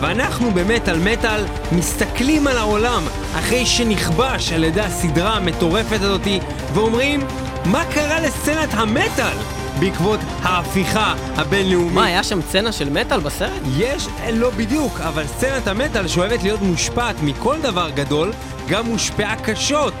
[0.00, 3.02] ואנחנו במטאל מטאל מסתכלים על העולם
[3.38, 6.40] אחרי שנכבש על ידי הסדרה המטורפת הזאתי
[6.74, 7.20] ואומרים
[7.64, 9.36] מה קרה לסצנת המטאל
[9.80, 11.94] בעקבות ההפיכה הבינלאומית.
[11.94, 13.62] מה, היה שם סצנה של מטאל בסרט?
[13.76, 18.32] יש, לא בדיוק, אבל סצנת המטאל שאוהבת להיות מושפעת מכל דבר גדול,
[18.68, 19.94] גם מושפעה קשות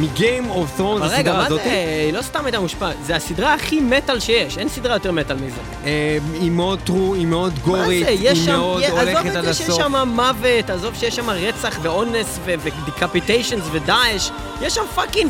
[0.00, 1.62] מגיים אוף ת'רונס, אבל רגע, מה זה?
[2.04, 5.60] היא לא סתם הייתה מושפעת, זה הסדרה הכי מטאל שיש, אין סדרה יותר מטאל מזה.
[5.84, 9.68] אה, היא מאוד טרו, היא מאוד גורית, היא מאוד הולכת עזוב עד את זה שיש
[9.68, 9.82] הסוף.
[9.82, 14.30] שם מוות, עזוב שיש שם רצח ואונס ו decapitations ודאעש,
[14.62, 15.28] יש שם fucking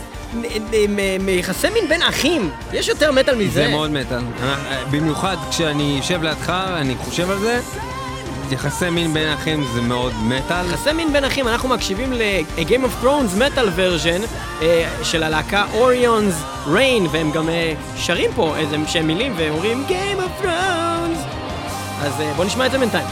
[1.28, 3.52] יחסי מין בין אחים, יש יותר מטאל מזה.
[3.52, 4.22] זה מאוד מטאל.
[4.42, 7.60] אה, במיוחד כשאני יושב לידך, אני חושב על זה,
[8.52, 10.66] יחסי מין בין אחים זה מאוד מטאל.
[10.66, 13.40] יחסי מין בין אחים, אנחנו מקשיבים ל-Game of Thrones
[13.76, 14.26] version
[14.62, 16.34] אה, של הלהקה Orion's
[16.66, 21.18] Reign, והם גם אה, שרים פה איזה שהם מילים ואומרים Game of Thrones.
[22.00, 23.06] אז אה, בוא נשמע את זה בינתיים.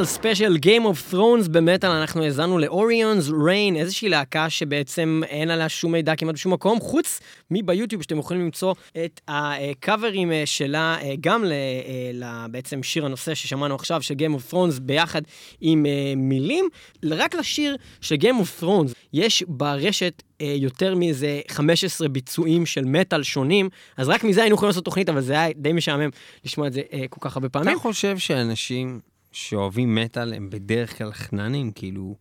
[0.00, 5.68] מטאל ספיישל Game of Thrones במטאל אנחנו האזנו לאוריונס ריין איזושהי להקה שבעצם אין עליה
[5.68, 8.74] שום מידע כמעט בשום מקום חוץ מביוטיוב שאתם יכולים למצוא
[9.04, 14.52] את הקאברים אה, שלה אה, גם אה, בעצם שיר הנושא ששמענו עכשיו של Game of
[14.52, 15.22] Thrones ביחד
[15.60, 15.86] עם
[16.16, 16.68] מילים
[17.04, 23.68] רק לשיר של Game of Thrones יש ברשת יותר מאיזה 15 ביצועים של מטאל שונים,
[23.96, 26.10] אז רק מזה היינו יכולים לעשות תוכנית, אבל זה היה די משעמם
[26.44, 27.68] לשמוע את זה אה, כל כך הרבה פעמים.
[27.68, 29.00] אתה חושב שאנשים
[29.32, 31.70] שאוהבים מטאל הם בדרך כלל חננים?
[31.74, 32.16] כאילו,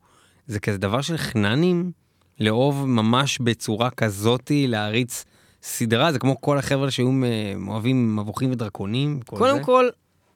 [0.48, 1.92] זה כזה דבר של חננים?
[2.40, 5.26] לאהוב ממש בצורה כזאתי, להריץ
[5.64, 6.12] סדרה?
[6.12, 7.12] זה כמו כל החבר'ה שהיו
[7.68, 9.20] אוהבים מבוכים ודרקונים?
[9.26, 9.64] כל קודם זה?
[9.64, 9.90] כל,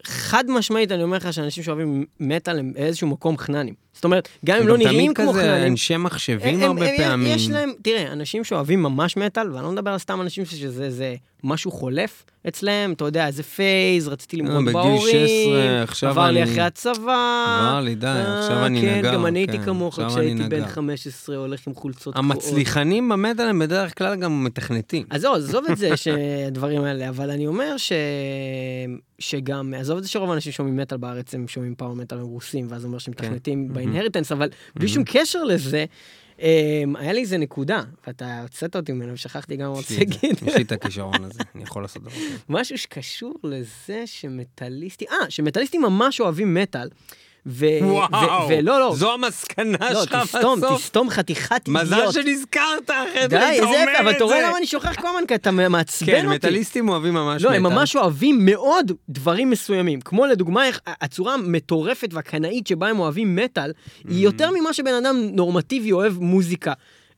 [0.04, 3.74] חד משמעית, אני אומר לך שאנשים שאוהבים מטאל הם באיזשהו מקום חננים.
[3.94, 5.72] זאת אומרת, גם אם לא תמיד נראים כמו כזה חננים...
[5.72, 7.36] אנשי מחשבים הם- הרבה הם- פעמים.
[7.36, 11.16] יש להם, תראה, אנשים שאוהבים ממש מטאל, ואני לא מדבר על סתם אנשים שזה זה
[11.44, 16.32] משהו חולף אצלם, אתה יודע, איזה phase, רציתי למרוד אה, בגיל בהורים, 16, עכשיו עבר
[16.32, 17.46] לי אני- אחרי הצבא.
[17.70, 20.56] עבר לי, די, אה, עכשיו אני כן, נגר, גם אני הייתי כן, כמוך כשהייתי בן
[20.58, 20.68] נגר.
[20.68, 22.32] 15, הולך עם חולצות קרועות.
[22.32, 25.04] המצליחנים במטאל הם בדרך כלל גם מתכנתים.
[25.10, 27.92] אז זהו, עזוב את זה, שהדברים האלה, אבל אני אומר ש...
[29.20, 32.66] שגם, עזוב את זה שרוב האנשים שומעים מטאל בארץ, הם שומעים power metal הם רוסים,
[32.70, 33.26] ואז אומר שהם כן.
[33.26, 35.86] מתכנתים ב inheritance, אבל בלי שום קשר לזה,
[36.40, 40.38] אמ, היה לי איזה נקודה, ואתה הוצאת אותי ממנו ושכחתי גם מה זה, להגיד.
[40.46, 42.38] יש לי את הכישרון הזה, אני יכול לעשות דבר כזה.
[42.50, 46.90] משהו שקשור לזה שמטאליסטים, אה, שמטאליסטים ממש אוהבים מטאל.
[47.46, 47.66] ו...
[47.82, 48.50] וואו, ו...
[48.50, 50.82] ולא, לא, זו המסקנה לא, שלך תסתום, בסוף.
[50.82, 52.14] תסתום חתיכת מזל אידיוט.
[52.14, 54.48] שנזכרת אחרי די, זה, היית אומר יפה, אבל את אתה רואה זה.
[54.48, 56.36] למה אני שוכח כל הזמן, כי אתה מעצבן כן, אותי.
[56.36, 57.66] מטאליסטים אוהבים ממש לא, מטאל.
[57.66, 60.02] הם ממש אוהבים מאוד דברים מסוימים.
[60.02, 63.72] כמו לדוגמה, הצורה המטורפת והקנאית שבה הם אוהבים מטאל,
[64.10, 66.74] היא יותר ממה שבן אדם נורמטיבי אוהב מוזיקה.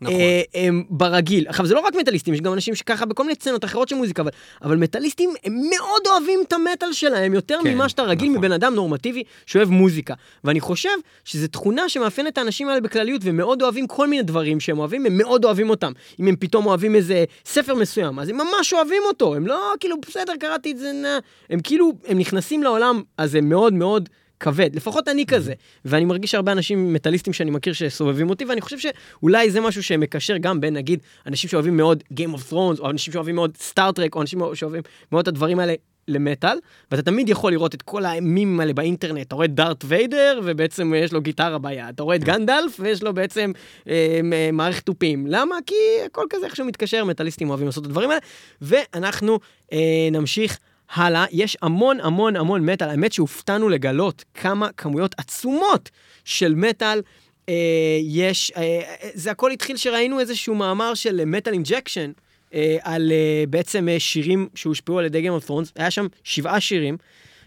[0.06, 0.20] נכון.
[0.20, 1.48] אה, אה, ברגיל.
[1.48, 4.22] עכשיו, זה לא רק מטאליסטים, יש גם אנשים שככה בכל מיני סצנות אחרות של מוזיקה,
[4.22, 4.32] אבל,
[4.62, 8.38] אבל מטאליסטים הם מאוד אוהבים את המטאל שלהם, יותר כן, ממה שאתה רגיל נכון.
[8.38, 10.14] מבן אדם נורמטיבי שאוהב מוזיקה.
[10.44, 10.90] ואני חושב
[11.26, 15.06] שזו תכונה שמאפיינת את האנשים האלה בכלליות, והם מאוד אוהבים כל מיני דברים שהם אוהבים,
[15.06, 15.92] הם מאוד אוהבים אותם.
[16.20, 19.96] אם הם פתאום אוהבים איזה ספר מסוים, אז הם ממש אוהבים אותו, הם לא כאילו,
[20.02, 21.18] בסדר, קראתי את זה, נא.
[21.50, 24.10] הם כאילו, הם נכנסים לעולם, אז הם מאוד מאוד...
[24.40, 25.54] כבד, לפחות אני כזה,
[25.86, 30.38] ואני מרגיש שהרבה אנשים מטאליסטים שאני מכיר שסובבים אותי, ואני חושב שאולי זה משהו שמקשר
[30.38, 34.22] גם בין נגיד אנשים שאוהבים מאוד Game of Thrones, או אנשים שאוהבים מאוד סטארט-טרק, או
[34.22, 35.74] אנשים שאוהבים מאוד את הדברים האלה
[36.08, 36.58] למטאל,
[36.92, 40.94] ואתה תמיד יכול לראות את כל המימים האלה באינטרנט, אתה רואה את דארט ויידר, ובעצם
[40.98, 43.52] יש לו גיטרה ביד, אתה רואה את גנדלף, ויש לו בעצם
[43.90, 45.28] אה, מ- מערכת תופים.
[45.28, 45.56] למה?
[45.66, 48.22] כי הכל כזה איכשהו מתקשר, מטאליסטים אוהבים לעשות את הדברים האלה,
[48.62, 49.40] ואנחנו
[49.74, 49.78] אה,
[50.12, 50.60] נמשיך.
[50.94, 55.90] הלאה, יש המון המון המון מטאל, האמת שהופתענו לגלות כמה כמויות עצומות
[56.26, 57.02] של מטאל
[57.50, 57.54] אה,
[58.02, 58.82] יש, אה,
[59.14, 62.12] זה הכל התחיל שראינו איזשהו מאמר של Metal Injection,
[62.54, 66.98] אה, על אה, בעצם אה, שירים שהושפעו על ידי of Thrones, היה שם שבעה שירים,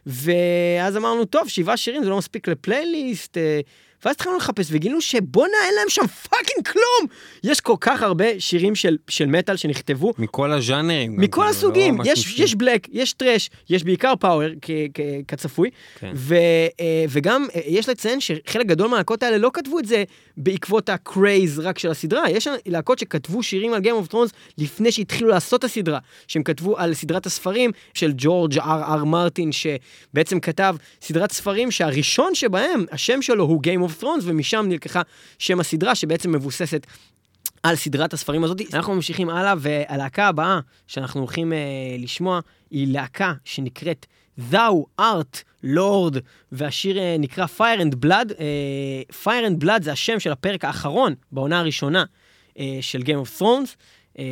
[0.07, 3.61] ואז אמרנו, טוב, שבעה שירים זה לא מספיק לפלייליסט, אה,
[4.05, 7.09] ואז התחלנו לחפש וגילינו שבואנה אין להם שם fucking כלום!
[7.45, 11.17] יש כל כך הרבה שירים של, של מטאל שנכתבו, מכל הז'אנרים.
[11.17, 15.71] מכל כאילו, הסוגים, לא יש, יש בלק, יש טרש, יש בעיקר פאוור כ- כ- כצפוי,
[15.99, 16.13] כן.
[16.15, 16.35] ו,
[16.81, 20.05] אה, וגם אה, יש לציין שחלק גדול מהלהקות האלה לא כתבו את זה
[20.37, 25.29] בעקבות הקרייז רק של הסדרה, יש להקות שכתבו שירים על Game of Thrones לפני שהתחילו
[25.29, 25.99] לעשות את הסדרה,
[26.29, 32.35] שהם כתבו על סדרת הספרים של ג'ורג' אר אר מרטין, שבעצם כתב סדרת ספרים שהראשון
[32.35, 35.03] שבהם, השם שלו הוא Game of Thrones, ומשם נלקחה
[35.39, 36.87] שם הסדרה שבעצם מבוססת
[37.63, 38.61] על סדרת הספרים הזאת.
[38.75, 41.59] אנחנו ממשיכים הלאה, והלהקה הבאה שאנחנו הולכים אה,
[41.99, 42.41] לשמוע
[42.71, 44.07] היא להקה שנקראת
[44.51, 46.19] Thou art Lord,
[46.53, 48.33] והשיר אה, נקרא Fire and Blood.
[48.41, 52.05] אה, Fire and Blood זה השם של הפרק האחרון בעונה הראשונה
[52.59, 53.69] אה, של Game of Thrones.
[54.19, 54.25] אה,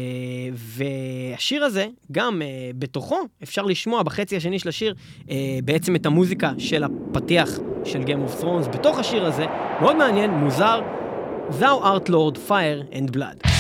[0.52, 4.94] והשיר הזה, גם אה, בתוכו אפשר לשמוע בחצי השני של השיר
[5.30, 9.46] אה, בעצם את המוזיקה של הפתיח של Game of Thrones בתוך השיר הזה.
[9.80, 10.80] מאוד מעניין, מוזר.
[11.60, 13.55] Thou art Lord, fire and blood.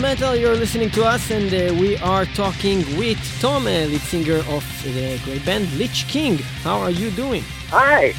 [0.00, 4.00] Metal Metal, you're listening to us, and uh, we are talking with Tom, uh, lead
[4.00, 6.38] singer of the great band Lich King.
[6.62, 7.42] How are you doing?
[7.70, 8.14] Hi.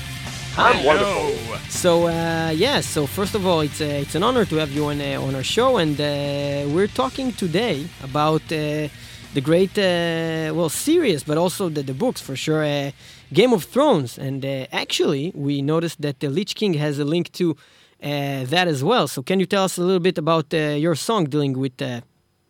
[0.58, 1.58] I'm wonderful.
[1.70, 4.86] So uh, yeah, so first of all, it's uh, it's an honor to have you
[4.88, 8.90] on uh, on our show, and uh, we're talking today about uh,
[9.34, 12.92] the great uh, well series, but also the, the books for sure, uh,
[13.32, 17.32] Game of Thrones, and uh, actually we noticed that the Lich King has a link
[17.34, 17.56] to
[18.00, 19.08] that as well.
[19.08, 22.02] So can you tell us a little bit about uh, your song dealing with uh,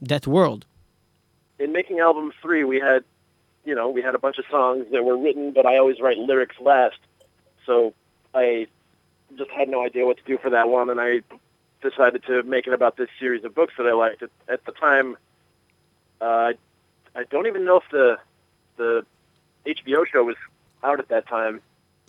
[0.02, 0.66] that world?
[1.58, 3.04] In making album three, we had,
[3.66, 6.18] you know, we had a bunch of songs that were written, but I always write
[6.18, 7.00] lyrics last.
[7.66, 7.94] So
[8.34, 8.68] I
[9.38, 11.22] just had no idea what to do for that one, and I
[11.82, 14.24] decided to make it about this series of books that I liked.
[14.24, 15.18] At, at the time,
[16.22, 16.54] uh,
[17.16, 18.18] I don't even know if the
[18.78, 19.06] the
[19.66, 20.38] HBO show was
[20.84, 21.62] out at that time.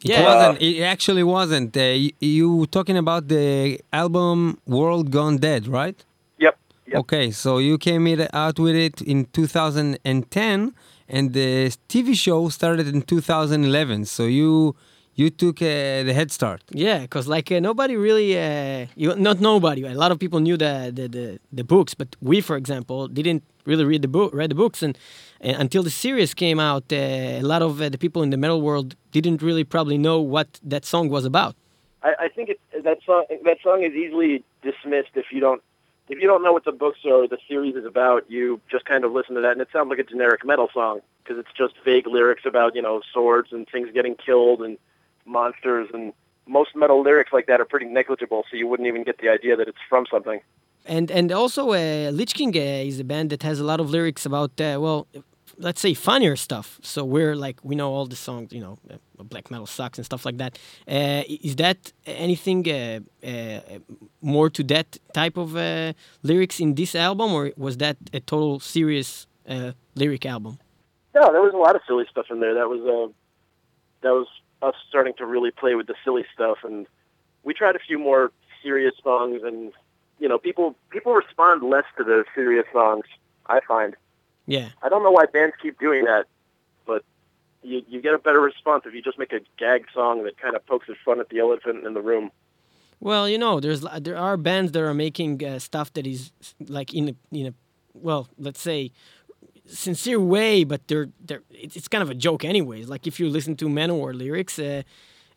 [0.04, 0.62] It wasn't.
[0.62, 1.76] It actually wasn't.
[1.76, 6.02] Uh, you, you talking about the album World Gone Dead, right?
[6.38, 6.59] Yep.
[6.87, 6.97] Yep.
[7.00, 10.75] Okay, so you came it, out with it in 2010,
[11.09, 14.07] and the TV show started in 2011.
[14.07, 14.75] So you
[15.20, 16.62] you took uh, the head start.
[16.70, 20.56] Yeah, because like uh, nobody really, uh, you, not nobody, a lot of people knew
[20.56, 21.24] the, the the
[21.58, 24.96] the books, but we, for example, didn't really read the book, read the books, and,
[25.46, 26.96] and until the series came out, uh,
[27.44, 30.48] a lot of uh, the people in the metal world didn't really probably know what
[30.72, 31.54] that song was about.
[32.02, 32.58] I, I think it,
[32.88, 35.62] that song that song is easily dismissed if you don't
[36.08, 38.20] if you don't know what the books or the series is about.
[38.30, 41.00] You just kind of listen to that, and it sounds like a generic metal song
[41.22, 44.78] because it's just vague lyrics about you know swords and things getting killed and
[45.24, 46.12] monsters, and
[46.46, 49.56] most metal lyrics like that are pretty negligible, so you wouldn't even get the idea
[49.56, 50.40] that it's from something.
[50.86, 53.90] And and also, uh, Lich King uh, is a band that has a lot of
[53.90, 55.06] lyrics about uh, well,
[55.58, 56.78] let's say funnier stuff.
[56.82, 60.04] So we're like we know all the songs, you know, uh, black metal sucks and
[60.04, 60.58] stuff like that.
[60.88, 63.60] Uh, is that anything uh, uh,
[64.22, 68.60] more to that type of uh, lyrics in this album, or was that a total
[68.60, 70.58] serious uh, lyric album?
[71.14, 72.54] No, there was a lot of silly stuff in there.
[72.54, 73.12] That was uh,
[74.02, 74.26] that was
[74.62, 76.87] us starting to really play with the silly stuff, and
[77.43, 79.73] we tried a few more serious songs, and
[80.19, 83.05] you know, people people respond less to the serious songs.
[83.47, 83.97] I find.
[84.47, 84.69] Yeah.
[84.83, 86.26] I don't know why bands keep doing that,
[86.87, 87.05] but
[87.62, 90.55] you you get a better response if you just make a gag song that kind
[90.55, 92.31] of pokes fun at the elephant in the room.
[93.00, 96.33] Well, you know, there's there are bands that are making uh, stuff that is
[96.69, 97.55] like in a in a
[97.95, 98.93] well, let's say
[99.70, 102.88] sincere way, but they're they're it's, kind of a joke anyways.
[102.88, 104.82] Like if you listen to Manowar lyrics, uh,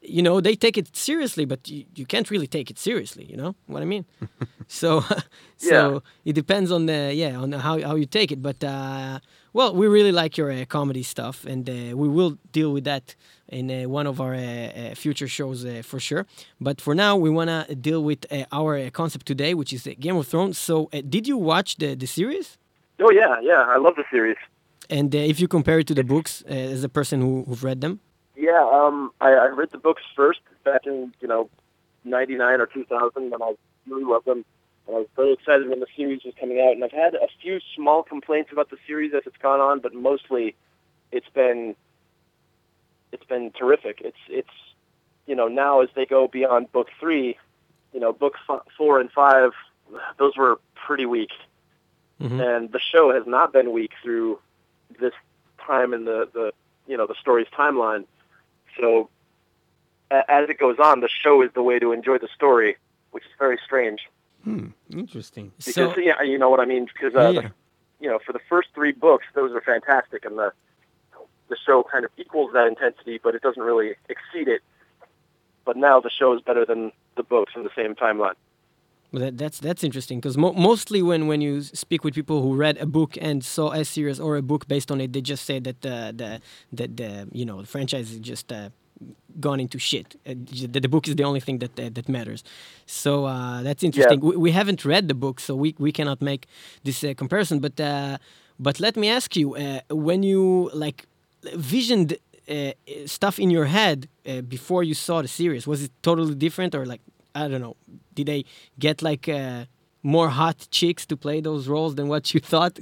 [0.02, 3.26] you know, they take it seriously, but you, you can't really take it seriously.
[3.26, 4.06] You know what I mean?
[4.68, 5.04] so
[5.58, 8.42] so it depends on the yeah on how how you take it.
[8.42, 9.20] But uh,
[9.54, 13.16] well, we really like your uh, comedy stuff, and uh, we will deal with that
[13.48, 16.26] in uh, one of our uh, future shows uh, for sure.
[16.60, 19.92] But for now, we wanna deal with uh, our uh, concept today, which is uh,
[20.00, 20.58] Game of Thrones.
[20.58, 22.58] So, uh, did you watch the the series?
[23.00, 24.38] Oh yeah, yeah, I love the series.
[24.90, 27.64] And uh, if you compare it to the books, uh, as a person who, who've
[27.64, 28.00] read them,
[28.36, 31.50] Yeah, um, I, I read the books first back in you know
[32.06, 33.54] '99 or 2000, and I
[33.88, 34.46] really loved them.
[34.88, 36.74] And I was very excited when the series was coming out.
[36.74, 39.94] And I've had a few small complaints about the series as it's gone on, but
[39.94, 40.56] mostly
[41.12, 41.76] it's been
[43.12, 44.02] it's been terrific.
[44.02, 44.50] It's it's
[45.26, 47.38] you know now as they go beyond book three,
[47.94, 49.52] you know book f- four and five,
[50.20, 51.30] those were pretty weak,
[52.24, 52.40] Mhm.
[52.42, 54.40] and the show has not been weak through
[55.00, 55.14] this
[55.60, 56.54] time in the the
[56.88, 58.06] you know the story's timeline.
[58.80, 59.10] So
[60.10, 62.78] a- as it goes on, the show is the way to enjoy the story,
[63.12, 64.10] which which is very strange.
[64.44, 65.52] Hmm, interesting.
[65.58, 66.86] Because So, yeah, you know what I mean.
[66.86, 67.42] Because uh, Yeah.
[67.42, 67.52] the,
[68.00, 70.52] you know, for the first three books, those are fantastic, and the
[71.50, 74.62] the show kind of equals that intensity, but it doesn't really exceed it.
[75.66, 78.36] But now the show is better than the books in the same timeline.
[79.14, 82.56] Well, that, that's that's interesting because mo- mostly when, when you speak with people who
[82.56, 85.46] read a book and saw a series or a book based on it, they just
[85.46, 86.42] say that the the
[86.74, 88.70] the, the you know the franchise is just uh,
[89.40, 90.16] gone into shit.
[90.26, 90.34] Uh,
[90.72, 92.44] the, the book is the only thing that uh, that matters.
[92.88, 94.20] So uh, that's interesting.
[94.20, 96.48] We, we haven't read the book, so we, we cannot make
[96.84, 97.60] this uh, comparison.
[97.60, 98.18] But uh,
[98.60, 101.06] but let me ask you, uh, when you like
[101.56, 102.18] visioned
[102.50, 102.72] uh,
[103.06, 106.86] stuff in your head uh, before you saw the series, was it totally different or
[106.86, 107.02] like
[107.36, 107.76] I don't know?
[108.14, 108.46] Did they
[108.80, 109.66] get like uh,
[110.02, 112.80] more hot chicks to play those roles than what you thought,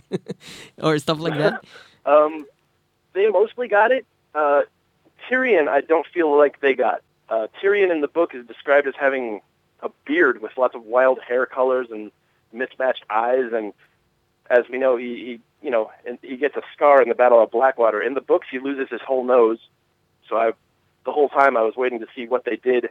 [0.78, 1.64] or stuff like that?
[2.04, 2.48] Um,
[3.14, 4.08] they mostly got it.
[4.34, 4.62] Uh,
[5.30, 7.04] Tyrion, I don't feel like they got.
[7.30, 9.42] Uh, Tyrion in the book is described as having
[9.84, 12.12] a beard with lots of wild hair colors and
[12.52, 13.72] mismatched eyes, and
[14.50, 15.92] as we know, he, he you know,
[16.22, 18.02] he gets a scar in the Battle of Blackwater.
[18.02, 19.60] In the books, he loses his whole nose.
[20.28, 20.52] So I,
[21.06, 22.90] the whole time, I was waiting to see what they did.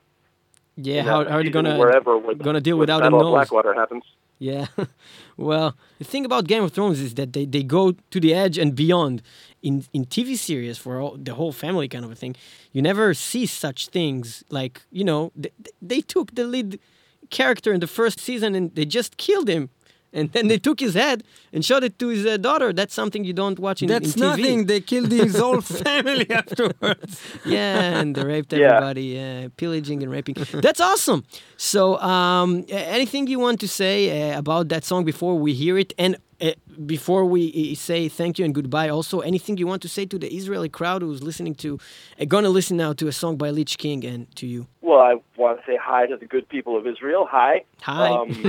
[0.76, 3.04] Yeah, how, how are they season, gonna wherever where the- gonna deal the without a
[3.04, 3.30] Battle nose?
[3.32, 4.04] Blackwater happens.
[4.38, 4.66] Yeah.
[5.36, 8.56] well, the thing about Game of Thrones is that they, they go to the edge
[8.58, 9.22] and beyond.
[9.62, 12.34] In in TV series for all, the whole family kind of a thing,
[12.72, 14.42] you never see such things.
[14.48, 15.50] Like you know, they,
[15.82, 16.80] they took the lead
[17.28, 19.68] character in the first season and they just killed him,
[20.12, 22.72] and then they took his head and showed it to his uh, daughter.
[22.72, 24.26] That's something you don't watch in, That's in TV.
[24.28, 24.66] nothing.
[24.66, 27.20] They killed his whole family afterwards.
[27.44, 28.66] Yeah, and they raped Yeah.
[28.68, 30.34] everybody, uh, pillaging and raping.
[30.66, 31.24] That's awesome.
[31.56, 35.92] So, um, anything you want to say uh, about that song before we hear it,
[35.98, 36.52] and uh,
[36.87, 38.88] before we uh, say thank you and goodbye?
[38.88, 41.78] Also, anything you want to say to the Israeli crowd who's listening to,
[42.20, 44.66] uh, gonna listen now to a song by Lich King and to you?
[44.80, 47.26] Well, I want to say hi to the good people of Israel.
[47.30, 47.64] Hi.
[47.82, 48.09] Hi.
[48.09, 48.30] Um,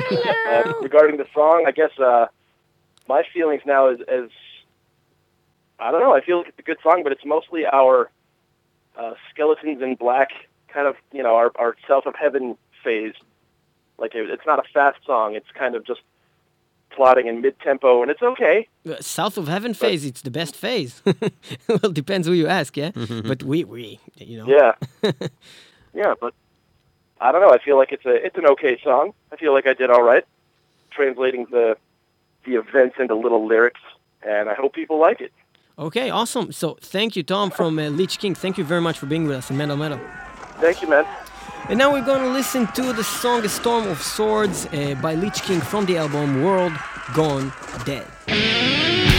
[0.50, 2.28] uh, regarding the song, I guess uh,
[3.08, 4.32] my feelings now is, is
[5.80, 6.16] I don't know.
[6.16, 8.10] I feel like it's a good song, but it's mostly our
[8.98, 10.30] uh, skeletons in black
[10.68, 13.14] kind of you know our our south of heaven phase.
[13.98, 15.36] Like it, it's not a fast song.
[15.36, 16.02] It's kind of just
[16.92, 18.68] plodding in mid tempo, and it's okay.
[18.88, 21.02] Uh, South of Heaven phase, it's the best phase.
[21.68, 22.92] well, depends who you ask, yeah.
[23.26, 24.48] but we, we, you know.
[24.48, 24.74] Yeah.
[25.94, 26.34] yeah, but
[27.20, 27.52] I don't know.
[27.52, 29.14] I feel like it's a it's an okay song.
[29.32, 30.26] I feel like I did all right
[30.92, 31.78] translating the
[32.46, 33.82] the events into little lyrics,
[34.24, 35.32] and I hope people like it.
[35.78, 36.52] Okay, awesome.
[36.52, 38.36] So, thank you, Tom from uh, Lich King.
[38.36, 40.00] Thank you very much for being with us in Metal Metal.
[40.60, 41.06] Thank you, man.
[41.70, 45.62] And now we're to listen to the song Storm of Swords uh, by Lich King
[45.62, 46.74] from the album World
[47.14, 47.54] Gone
[47.86, 49.11] Dead.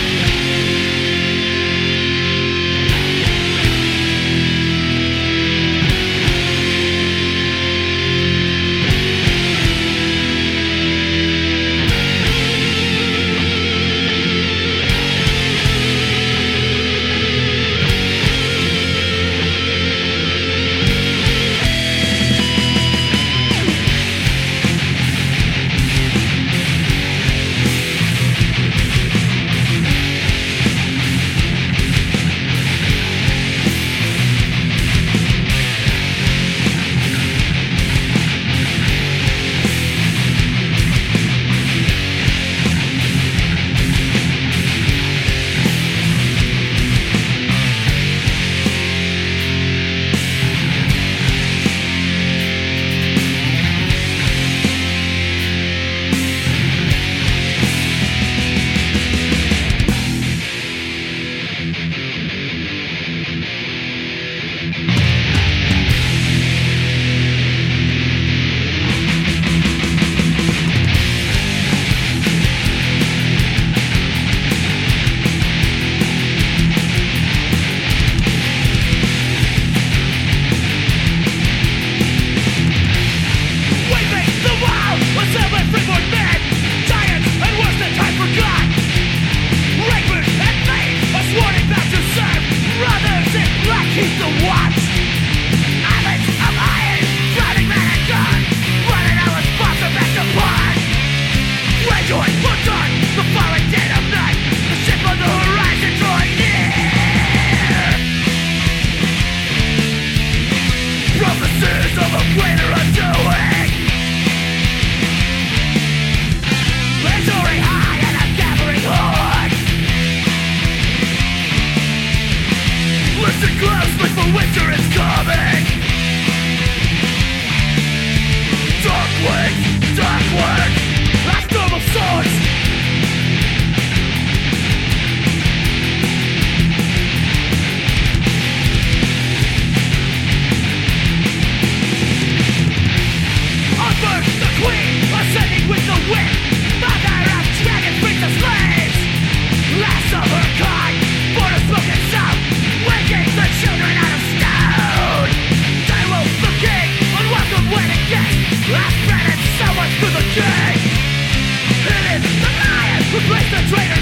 [163.15, 164.02] Replace the traitor.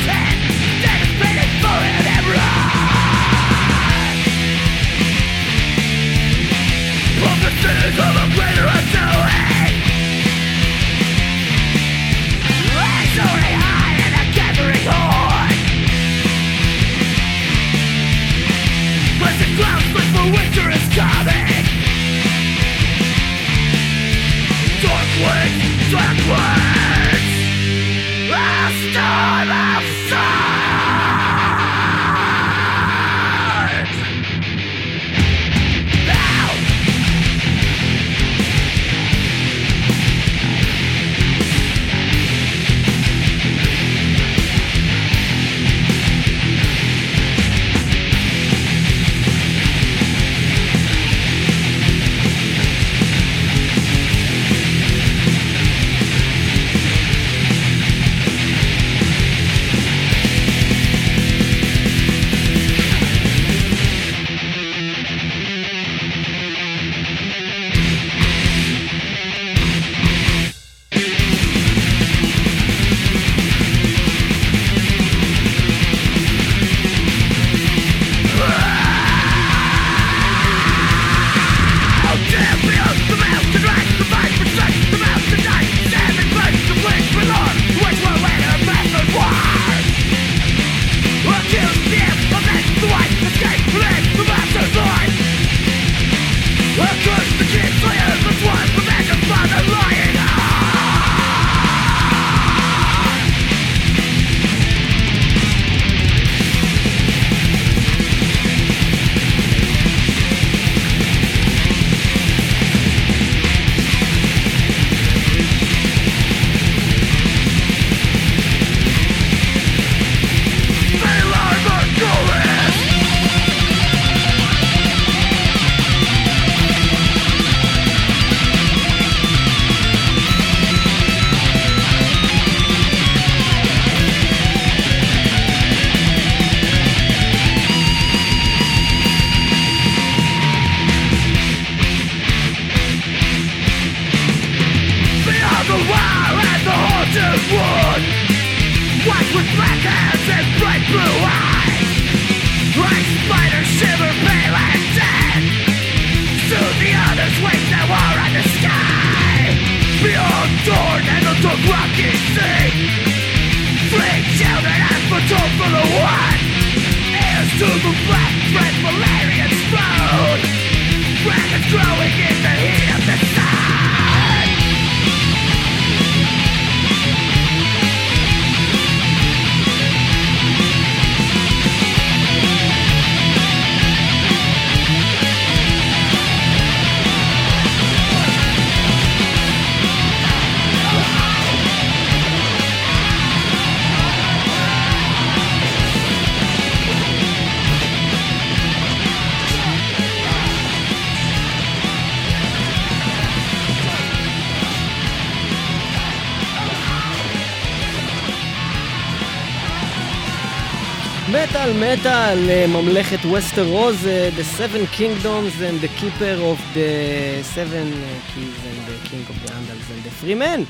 [212.01, 217.93] מטאל מטאל, אה, ממלכת וסטרוס, אה, The Seven Kingdoms and the Keeper of the Seven
[217.93, 220.65] אה, Keys and the King of the Andals and the Free Men.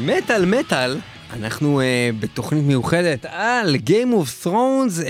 [0.00, 0.98] מטאל מטאל,
[1.32, 1.84] אנחנו uh,
[2.20, 5.04] בתוכנית מיוחדת על Game of Thrones, uh,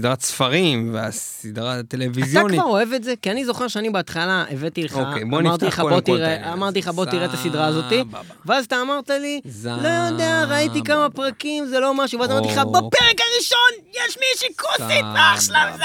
[0.00, 2.60] הסדרת ספרים והסדרה אתה הטלוויזיונית.
[2.60, 3.14] כבר אוהב את זה?
[3.22, 6.52] כי אני זוכר שאני בהתחלה הבאתי לך, אוקיי, בוא אמרתי לך בוא תראה.
[6.52, 8.04] אמרתי לך בוא תראה את הסדרה הזאתי.
[8.46, 9.40] ואז אתה אמרת לי.
[9.64, 12.80] לא יודע, ראיתי כמה פרקים, זה לא משהו, ואז אמרתי לך, אוקיי.
[12.88, 13.58] בפרק הראשון
[13.92, 15.04] יש מישהי כוסית.
[15.16, 15.84] אח שלה, וזה.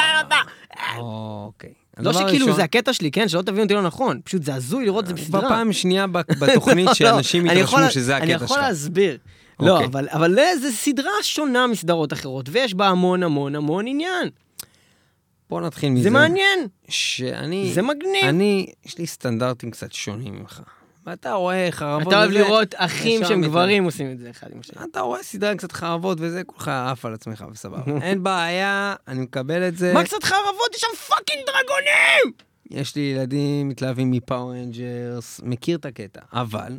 [0.97, 1.69] אוקיי.
[1.99, 3.27] לא שכאילו זה הקטע שלי, כן?
[3.27, 5.41] שלא תבינו אותי לא נכון, פשוט זה הזוי לראות את זה בסדרה.
[5.41, 6.05] בפעם שנייה
[6.41, 8.65] בתוכנית לא, שאנשים לא, אני יכול- התרשמו שזה אני הקטע יכול שלך.
[8.67, 9.17] להסביר.
[9.59, 9.87] לא, אוקיי.
[9.87, 14.29] אבל, אבל זו סדרה שונה מסדרות אחרות, ויש בה המון המון המון עניין.
[15.49, 16.03] בוא נתחיל מזה.
[16.03, 17.71] זה מעניין, שאני...
[17.73, 18.25] זה מגניב.
[18.25, 20.61] אני, יש לי סטנדרטים קצת שונים ממך.
[21.05, 23.41] ואתה רואה חרבות אתה אוהב וזה, לראות אחים שהם.
[23.41, 24.83] גברים עושים את זה אחד עם השני.
[24.91, 27.81] אתה רואה סדרה קצת חרבות וזה, כולך עף על עצמך וסבבה.
[28.01, 29.93] אין בעיה, אני מקבל את זה.
[29.93, 30.75] מה קצת חרבות?
[30.75, 32.31] יש שם fucking דרגונים!
[32.71, 36.21] יש לי ילדים מתלהבים מ Power Rangers, מכיר את הקטע.
[36.33, 36.77] אבל,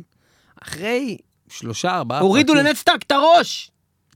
[0.61, 1.17] אחרי
[1.49, 2.27] שלושה, ארבעה פרקים...
[2.27, 3.71] הורידו לנד סטארק את הראש!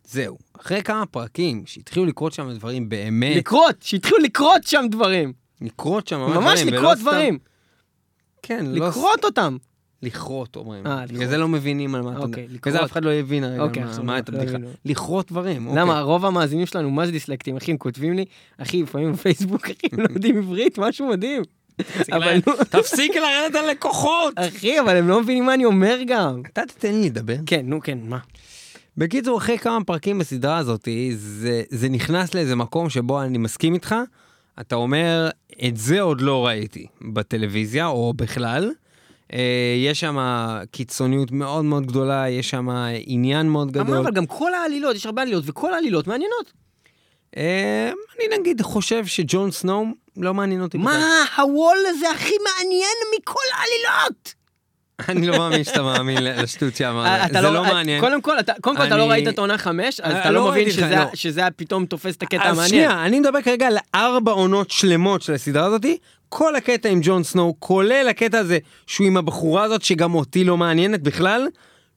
[0.06, 0.38] זהו.
[0.62, 5.34] אחרי כמה פרקים שהתחילו לקרות שם דברים באמת, לקרות, שהתחילו לקרות שם דברים.
[5.62, 7.38] לקרות שם ממש, ממש דברים, ולא לקרות סתם- דברים.
[8.42, 8.88] כן, לא...
[8.88, 9.58] לקרות אותם.
[10.04, 10.88] לכרות אומרים.
[10.88, 11.28] אה, בגלל.
[11.28, 12.48] זה לא מבינים על מה אתה אוקיי.
[12.50, 12.68] לכרות.
[12.76, 14.52] וזה אף אחד לא הבין הרגע אוקיי, מה- לא את הבדיחה.
[14.56, 14.70] הבינו.
[14.86, 15.68] לכרות דברים.
[15.68, 15.82] אוקיי.
[15.82, 18.26] למה, רוב המאזינים שלנו מה זה דיסלקטים, אחי, הם כותבים לי,
[18.58, 21.42] אחי, לפעמים בפייסבוק, אחי, הם לא יודעים עברית, משהו מדהים.
[22.70, 24.34] תפסיק לרדת על לקוחות!
[24.36, 26.42] אחי, אבל הם לא מבינים מה אני אומר גם.
[26.54, 27.36] אתה תתן לי לדבר.
[27.46, 28.18] כן, נו, כן, מה?
[28.98, 33.96] בקיצור, אחרי כמה פרקים בסדרה הזאת, זה, זה נכנס לאיזה מקום שבו אני מסכים איתך,
[34.60, 35.30] אתה אומר,
[35.68, 38.72] את זה עוד לא ראיתי בטלוויזיה, או בכלל.
[39.34, 40.18] אה, יש שם
[40.72, 42.70] קיצוניות מאוד מאוד גדולה, יש שם
[43.06, 43.98] עניין מאוד גדול.
[43.98, 46.54] אבל גם כל העלילות, יש הרבה עלילות, וכל העלילות מעניינות.
[47.38, 49.86] אה, אני נגיד חושב שג'ון סנואו
[50.18, 50.78] לא מעניין אותי.
[50.78, 51.00] מה,
[51.38, 54.34] ה Wall הזה הכי מעניין מכל העלילות?
[55.10, 58.02] אני לא מאמין שאתה מאמין לשטות שאמרת, אתה זה לא מעניין.
[58.02, 58.54] קודם כל, אתה-
[58.98, 60.96] לא ראית את עונה חמש, אז אה, אתה לא לא מבין שזה-
[61.44, 61.50] לא.
[61.56, 62.68] פתאום תופס את הקטע אז המעניין.
[62.90, 65.98] שנייה, אני מדבר כרגע על ארבע עונות שלמות של הסדרה הזאתי,
[66.30, 70.58] כל הקטע עם ג'ון סנואו, כולל הקטע הזה שהוא עם הבחורה הזאת שגם אותי לא
[70.58, 71.48] מעניינת בכלל,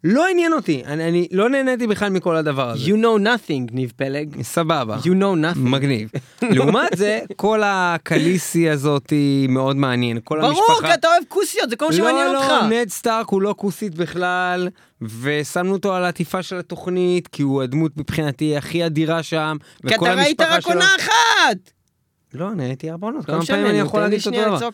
[0.05, 2.85] לא עניין אותי, אני, אני לא נהניתי בכלל מכל הדבר הזה.
[2.85, 4.43] You know nothing, ניב פלג.
[4.43, 4.97] סבבה.
[4.97, 5.59] You know nothing.
[5.59, 6.11] מגניב.
[6.55, 10.67] לעומת זה, כל הקליסי הזאתי מאוד מעניין, כל המשפחה...
[10.69, 12.49] ברור, כי אתה אוהב כוסיות, זה כל מה שמעניין לא, אותך.
[12.49, 14.69] לא, נד סטארק הוא לא כוסית בכלל,
[15.21, 19.57] ושמנו אותו על העטיפה של התוכנית, כי הוא הדמות מבחינתי הכי אדירה שם,
[19.89, 21.74] כי אתה ראית רק עונה אחת!
[22.35, 24.69] לא, אני הייתי ארבע עונות, לא כמה פעמים אני יכול להגיד אותו דבר.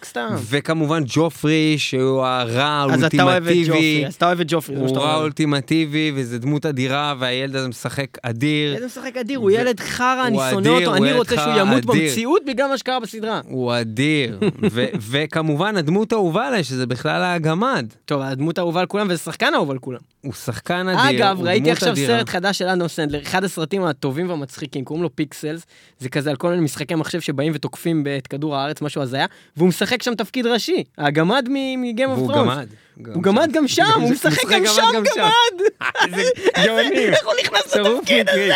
[0.51, 4.05] וכמובן ג'ופרי, שהוא הרע האולטימטיבי.
[4.07, 5.23] אז אתה אוהב את ג'ופרי, זה מה הוא שאתה רע אומר.
[5.23, 8.75] אולטימטיבי, וזה דמות אדירה, והילד הזה משחק אדיר.
[8.75, 11.85] איזה משחק אדיר, הוא ילד חרא, אני הוא שונא אותו, הוא אני רוצה שהוא ימות.
[11.85, 13.41] במציאות בגלל מה שקרה בסדרה.
[13.49, 14.39] הוא אדיר.
[15.11, 17.87] וכמובן, הדמות האהובה עליי, שזה בכלל הגמד.
[18.05, 20.01] טוב, הדמות האהובה על כולם, וזה שחקן אהוב על כולם.
[20.21, 21.97] הוא שחקן אדיר, אגב, הוא ראיתי עכשיו.
[21.97, 25.67] סרט חדש של אדם סנדלר, אחד הסרטים הטובים והמצחיקים, קוראים לו Pixels,
[25.99, 29.69] זה כזה על כל מיני משחקי מחשב שבאים ותוקפים את כדור הארץ, משהו הזיה, והוא
[29.69, 31.47] משחק שם תפקיד ראשי, הגמד
[31.79, 32.55] מ Game of Thrones.
[32.57, 32.67] גמד.
[33.15, 35.67] הוא גמד גם שם, הוא משחק גם שם גמד!
[36.07, 36.23] איזה
[36.65, 37.07] גאוני.
[37.13, 38.53] איך הוא נכנס לתפקיד הזה?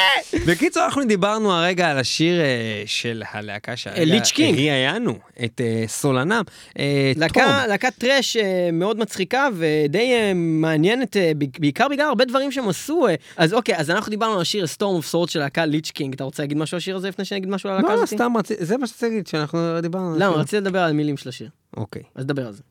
[0.46, 4.58] בקיצור, אנחנו דיברנו הרגע על השיר אה, של הלהקה שהרגע Lich King.
[4.58, 6.42] ראיינו את אה, סולנם.
[6.78, 7.12] אה,
[7.68, 13.06] להקת thrash אה, מאוד מצחיקה ודי אה, מעניינת, אה, בעיקר בגלל הרבה דברים שהם עשו.
[13.08, 13.14] אה.
[13.36, 16.14] אז אוקיי, אז אנחנו דיברנו על השיר Storm of Swords של להקה Lich King.
[16.14, 18.02] אתה רוצה להגיד משהו על השיר הזה לפני שאני אגיד משהו על הלהקה לא, לא,
[18.02, 18.14] הזאת?
[18.14, 20.26] סתם רציתי, זה מה שרציתי להגיד, שאנחנו דיברנו על למה?
[20.26, 20.40] השיר.
[20.40, 21.48] רציתי לדבר על המילים של השיר.
[21.76, 22.02] אוקיי.
[22.14, 22.62] אז דבר על זה.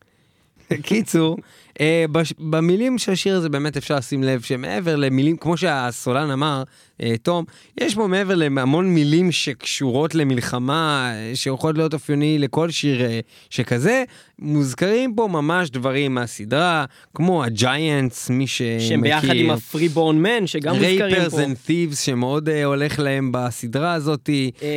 [0.84, 1.38] קיצור,
[1.82, 6.64] אה, בש- במילים של השיר הזה באמת אפשר לשים לב שמעבר למילים, כמו שהסולן אמר,
[7.04, 7.46] אה, תום,
[7.82, 14.04] יש בו מעבר להמון מילים שקשורות למלחמה, אה, שיכולות להיות אופייני לכל שיר אה, שכזה,
[14.40, 18.80] מוזכרים פה ממש דברים מהסדרה, כמו ה giants, מי שמכיר.
[18.90, 21.44] שהם ביחד עם ה freeborn men, שגם מוזכרים rapers פה.
[21.44, 24.30] and thieves שמאוד אה, הולך להם בסדרה הזאת.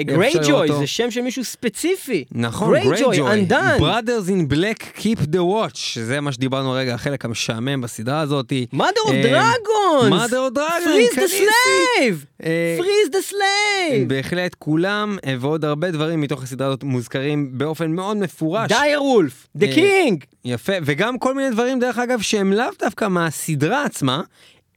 [0.04, 2.24] Greyjoy זה שם של מישהו ספציפי.
[2.32, 3.16] נכון, Greyjoy,
[3.50, 3.80] undone.
[3.80, 8.52] Brothers in Black Keep the Watch, שזה מה שדיברנו הרגע, החלק המשעמם בסדרה הזאת.
[8.74, 9.22] mother of אה,
[9.52, 10.10] dragons!
[10.10, 11.44] mother of dragons, frees the קליסי.
[11.46, 12.26] slave!
[12.44, 14.08] אה, frees the slave!
[14.08, 18.68] בהחלט כולם אה, ועוד הרבה דברים מתוך הסדרה הזאת מוזכרים באופן מאוד מפורש.
[18.68, 19.46] dire wolf!
[19.58, 20.24] the אה, king!
[20.44, 24.22] יפה, וגם כל מיני דברים, דרך אגב, שהם לאו דווקא מהסדרה עצמה,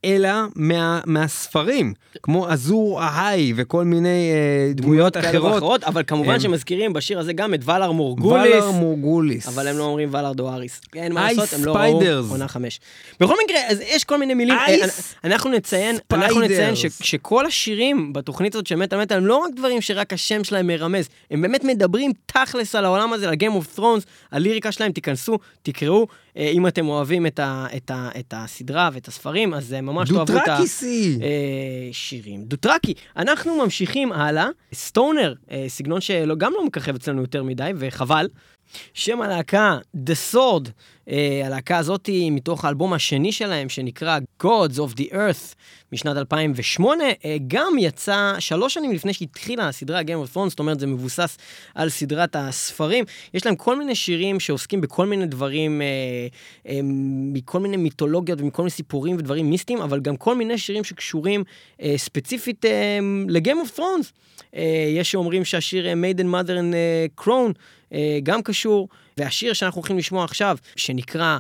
[0.06, 5.54] אלא מה, מהספרים, כמו אזור ההיי וכל מיני אה, דמויות אחרות.
[5.54, 8.54] ואחרות, אבל כמובן הם- שמזכירים בשיר הזה גם את ולר מורגוליס.
[8.54, 9.48] ולר מורגוליס.
[9.48, 10.82] אבל הם לא אומרים ולר דואריס.
[10.96, 12.02] אין מה לעשות, הם לא ראו.
[12.30, 12.80] עונה חמש.
[13.20, 14.56] בכל מקרה, אז יש כל מיני מילים.
[14.58, 14.88] Ice אה,
[15.24, 16.86] אנחנו נציין, אנחנו נציין ש-.
[17.02, 21.10] שכל השירים בתוכנית הזאת של מטה מטה הם לא רק דברים שרק השם שלהם מרמז,
[21.32, 26.08] הם באמת מדברים תכלס על העולם הזה, על Game of Thrones, הליריקה שלהם, תיכנסו, תקראו.
[26.38, 30.24] אה, אם אתם אוהבים את ה- את ה- את הסדרה ואת הספרים, אז ממש תאהבו
[30.24, 30.34] את ה...
[30.34, 31.18] דוטרקיסי.
[31.22, 31.92] אה.
[32.48, 34.48] דוטרקי, אנחנו ממשיכים הלאה.
[34.74, 38.28] סטונר, אה, סגנון שגם לא מככב אצלנו יותר מדי, וחבל.
[38.94, 40.70] שם הלהקה, The Sword,
[41.10, 45.56] אה, הלהקה הזאת היא מתוך האלבום השני שלהם, שנקרא Gods of the Earth,
[45.92, 50.80] משנת 2008, אה, גם יצא שלוש שנים לפני שהתחילה הסדרה Game of Thrones, זאת אומרת
[50.80, 51.38] זה מבוסס
[51.76, 53.06] על סדרת הספרים.
[53.34, 55.88] יש להם כל מיני שירים שעוסקים בכל מיני דברים, אה,
[56.68, 56.80] אה,
[57.34, 61.44] מכל מיני מיתולוגיות ומכל מיני סיפורים ודברים מיסטיים, אבל גם כל מיני שירים שקשורים
[61.82, 64.12] אה, ספציפית אה, ל-Game of Thrones.
[64.56, 67.54] אה, יש שאומרים שהשיר אה, Maiden Mother and אה, Crown
[68.24, 71.38] גם קשור, והשיר שאנחנו הולכים לשמוע עכשיו, שנקרא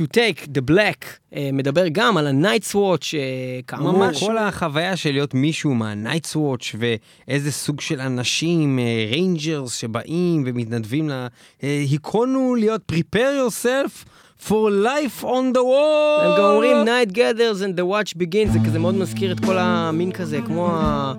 [0.00, 3.92] To Take the Black, אה, מדבר גם על ה-Night's Watch, אה, כאמור.
[3.92, 8.78] ממש כל החוויה של להיות מישהו מה-Night's Watch ואיזה סוג של אנשים,
[9.10, 11.12] rangers שבאים ומתנדבים ל...
[11.12, 11.28] אה,
[11.62, 14.04] היכונו להיות prepare yourself
[14.48, 16.22] for life on the wall.
[16.22, 19.58] הם גם אומרים Night Gathers and the Watch Begins, זה כזה מאוד מזכיר את כל
[19.58, 21.12] המין כזה, כמו ה...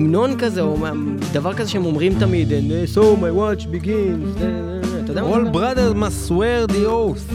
[0.00, 0.04] אה.
[0.04, 0.76] אה, המנון כזה, או
[1.32, 5.36] דבר כזה שהם אומרים תמיד, And so my watch begins, אה, אה, אתה יודע מה
[5.36, 7.34] All brothers must swear the oath.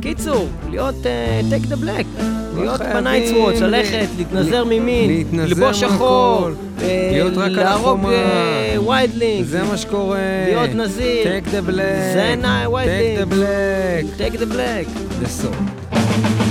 [0.00, 2.22] קיצור, להיות אה, take the black.
[2.56, 7.98] להיות חייבים בנייטס וואץ', ללכת, להתנזר ממין, ללבוש שחור, מהכל, אה, להיות רק על להרוג
[7.98, 8.12] החומה.
[8.12, 10.18] אה, ויידלינג, זה מה שקורה.
[10.46, 11.24] להיות נזיר.
[11.24, 12.14] Take the black.
[12.14, 14.20] זה נאי, white Take the black.
[14.20, 14.86] take the black.
[15.22, 16.41] The soul.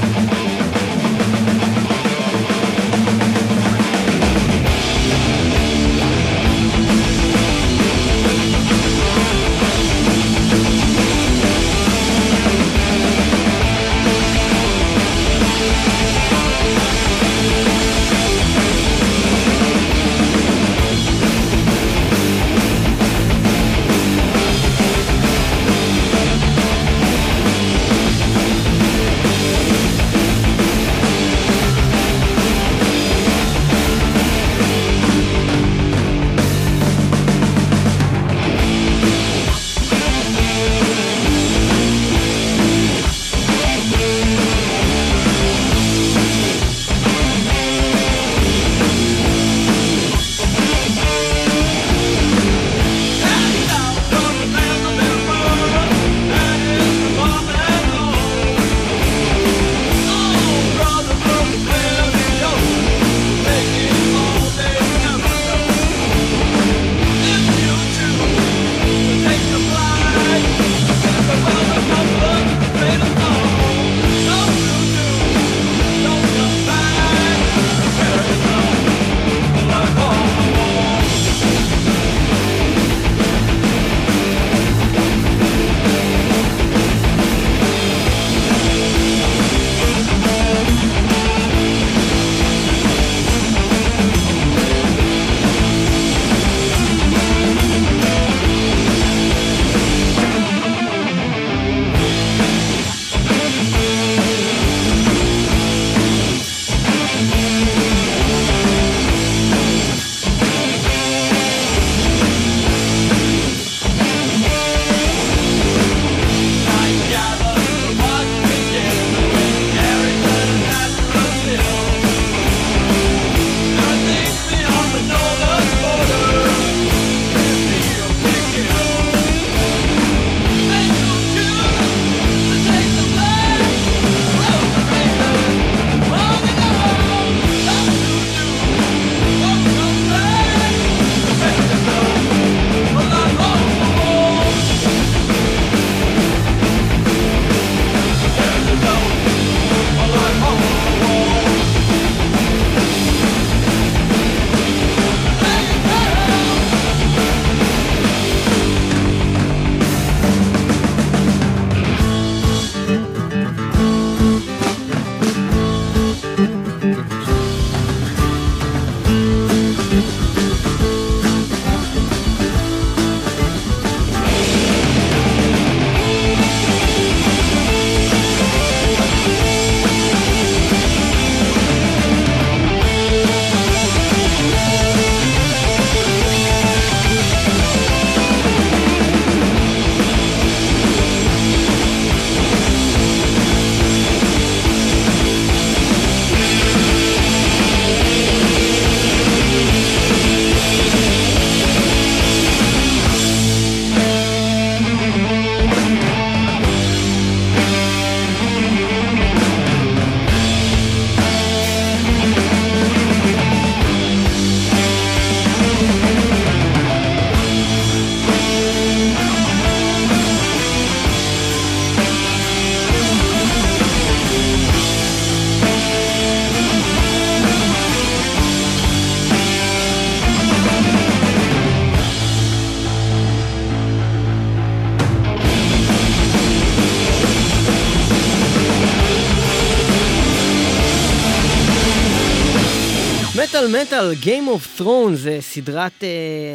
[244.02, 246.06] מטאל, Game of Thrones, סדרת uh,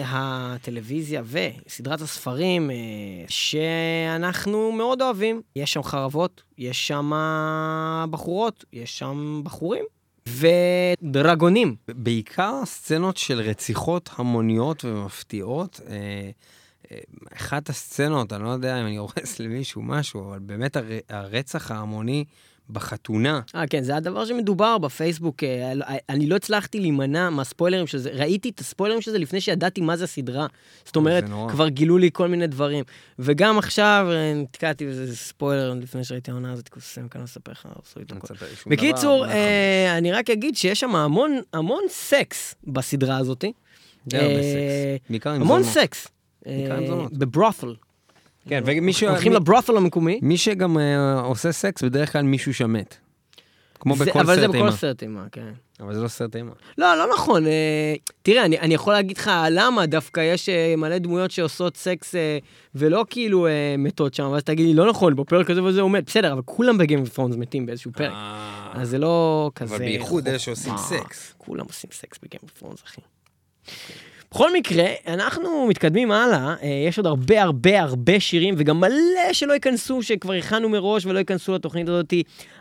[0.07, 2.73] הטלוויזיה וסדרת הספרים uh,
[3.29, 5.43] שאנחנו מאוד אוהבים.
[5.57, 7.11] יש שם חרבות, יש שם
[8.11, 9.85] בחורות, יש שם בחורים
[10.29, 11.77] ודרגונים.
[11.89, 15.81] בעיקר סצנות של רציחות המוניות ומפתיעות.
[15.89, 15.97] אה,
[16.93, 16.99] אה,
[17.37, 22.25] אחת הסצנות, אני לא יודע אם אני הורס למישהו משהו, אבל באמת הר, הרצח ההמוני
[22.71, 25.45] בחתונה, אה, כן, זה הדבר שמדובר בפייסבוק.
[25.45, 25.73] אה,
[26.09, 28.11] אני לא הצלחתי להימנע מהספוילרים של זה.
[28.11, 30.47] ראיתי את הספוילרים של זה לפני שידעתי מה זה הסדרה.
[30.85, 31.25] זאת אומרת.
[31.49, 32.85] כבר גילו לי כל מיני דברים.
[33.19, 38.01] וגם עכשיו אה, נתקעתי באיזה ספוילר לפני שראיתי העונה הזאת, קוסם כאן לספר לך, עשו
[38.01, 38.27] איתו כל.
[38.27, 43.45] שום דבר, בקיצור, לא אה, אני רק אגיד שיש שם המון המון סקס בסדרה הזאת.
[44.07, 44.43] די הרבה אה,
[44.99, 45.11] סקס.
[45.11, 45.75] בעיקר עם המון זונות.
[45.75, 46.09] סקס.
[46.47, 47.13] בעיקר עם זונות.
[47.13, 47.75] ב brothel.
[48.49, 49.03] כן, ומי ש...
[49.03, 50.19] הולכים ל brothel המקומי.
[50.23, 52.97] מי שגם אה, עושה סקס, בדרך כלל מישהו שמת.
[53.81, 54.73] כמו בכל אבל זה סרט בכל אימה.
[54.73, 55.53] סרט אימה, כן.
[55.81, 56.53] אבל זה לא סרט אימה.
[56.79, 57.47] לא, לא נכון.
[57.47, 62.15] אה, תראה, אני, אני יכול להגיד לך למה דווקא יש אה, מלא דמויות שעושות סקס
[62.75, 63.47] ולא כאילו
[63.79, 66.05] מתות שם, ואז תגיד לי, לא נכון, בפרק הזה וזה הוא מת.
[66.07, 68.13] בסדר, אבל כולם ב Game of Thrones מתים באיזשהו פרק.
[68.73, 69.75] אז זה לא כזה...
[69.75, 70.39] אבל בייחוד אלה.
[70.39, 71.35] שעושים סקס.
[71.39, 73.01] כולם עושים סקס ב Game of Thrones, אחי.
[74.31, 79.53] בכל מקרה, אנחנו מתקדמים הלאה, אה, יש עוד הרבה הרבה הרבה שירים, וגם מלא שלא
[79.53, 82.15] ייכנסו, שכבר הכנו מראש ולא ייכנסו לתוכנית הזאת.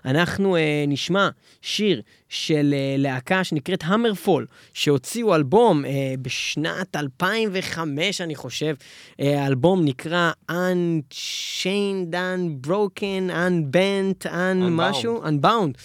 [0.05, 1.29] אנחנו אה, נשמע
[1.61, 5.91] שיר של אה, להקה שנקראת המרפול, שהוציאו אלבום אה,
[6.21, 8.75] בשנת 2005, אני חושב.
[9.19, 14.71] אה, האלבום נקרא Unchained, Unbroken, Unbent, Un Unbound.
[14.71, 15.77] משהו, Unbound.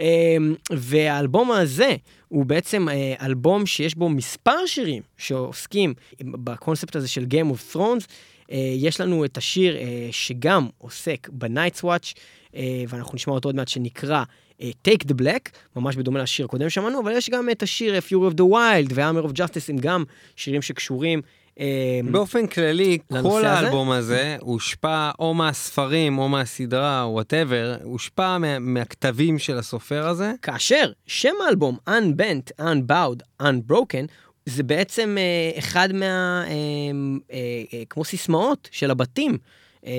[0.00, 0.36] אה,
[0.72, 1.96] והאלבום הזה
[2.28, 8.06] הוא בעצם אה, אלבום שיש בו מספר שירים שעוסקים בקונספט הזה של Game of Thrones.
[8.52, 12.14] אה, יש לנו את השיר אה, שגם עוסק ב-Night's Watch,
[12.56, 14.24] אה, ואנחנו נשמע אותו עוד מעט, שנקרא
[14.62, 18.32] אה, Take the Black, ממש בדומה לשיר הקודם שמענו, אבל יש גם את השיר Fury
[18.32, 20.04] of the Wild ו-Hammer of Justice, הם גם
[20.36, 21.22] שירים שקשורים.
[21.60, 21.66] אה,
[22.10, 23.44] באופן כללי, כל?
[23.44, 30.32] האלבום הזה הושפע או מהספרים או מהסדרה, whatever, הושפע מה- מהכתבים של הסופר הזה.
[30.42, 34.06] כאשר שם האלבום Unbent, Unbowed, Unbroken,
[34.46, 36.44] זה בעצם אה, אחד מה...
[36.46, 36.52] אה,
[37.32, 37.38] אה,
[37.74, 39.38] אה, כמו סיסמאות של הבתים
[39.86, 39.92] אה,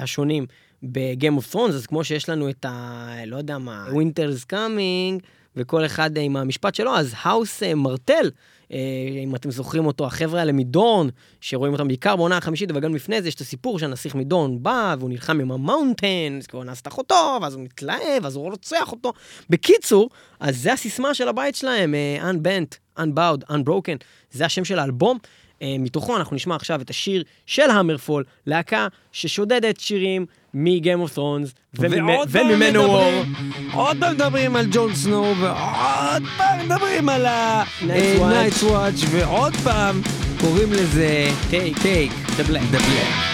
[0.00, 0.46] השונים
[0.82, 3.06] ב-Game of Thrones, אז כמו שיש לנו את ה...
[3.26, 5.20] לא יודע מה, Winter's Coming,
[5.56, 8.30] וכל אחד אה, עם המשפט שלו, אז House אה, Martell,
[9.24, 11.08] אם אתם זוכרים אותו, החבר'ה האלה מדורן,
[11.40, 14.96] שרואים אותם בעיקר בעונה החמישית, אבל גם לפני זה יש את הסיפור שהנסיך מדורן בא,
[14.98, 18.50] והוא נלחם עם ה Mountain, כי הוא אנס את אחותו, ואז הוא מתלהב, אז הוא
[18.50, 19.12] רוצח אותו.
[19.50, 20.10] בקיצור,
[20.40, 25.18] אז זה הסיסמה של הבית שלהם, אה, Unbent, Unbowed, Unbroken, זה השם של האלבום.
[25.62, 31.78] אה, מתוכו אנחנו נשמע עכשיו את השיר של המרפול, להקה ששודדת שירים מ-Game of Thrones
[32.34, 33.12] וממנו וור.
[33.72, 37.28] עוד פעם מדברים על ג'ון סנואו, ועוד פעם מדברים על Watch.
[37.28, 40.02] ה-Night's Watch, ועוד פעם
[40.40, 43.31] קוראים לזה Take Take the Black.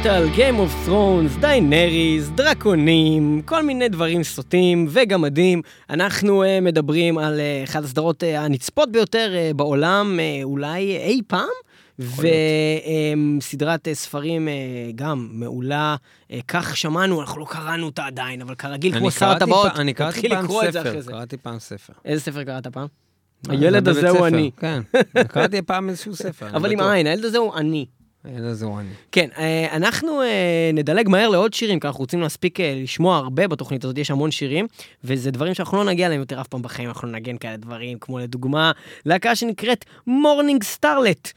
[0.00, 5.62] מטאל, Game of Thrones, דיינריז, דרקונים, כל מיני דברים סוטים וגמדים.
[5.90, 11.20] אנחנו uh, מדברים על uh, אחת הסדרות uh, הנצפות ביותר uh, בעולם, uh, אולי אי
[11.26, 11.48] פעם.
[11.98, 14.50] וסדרת uh, ספרים uh,
[14.94, 15.96] גם מעולה,
[16.30, 19.94] uh, כך שמענו, אנחנו לא קראנו אותה עדיין, אבל כרגיל, כמו שר הטבעות, פ- אני
[19.94, 20.92] קראתי פעם ספר.
[21.10, 21.92] קראתי פעם ספר.
[22.04, 22.86] איזה ספר קראת פעם?
[23.48, 24.50] הילד הזה הוא אני.
[24.56, 24.82] כן,
[25.28, 26.46] קראתי פעם איזשהו ספר.
[26.56, 26.80] אבל עם.
[26.80, 27.86] העין, הילד הזה הוא אני.
[28.62, 28.88] הוא אני.
[29.12, 33.48] כן, אה, אנחנו אה, נדלג מהר לעוד שירים, כי אנחנו רוצים להספיק אה, לשמוע הרבה
[33.48, 34.66] בתוכנית הזאת, יש המון שירים,
[35.04, 38.18] וזה דברים שאנחנו לא נגיע אליהם יותר אף פעם בחיים, אנחנו נגן כאלה דברים, כמו
[38.18, 38.72] לדוגמה,
[39.06, 41.32] להקה שנקראת Morning Starlett.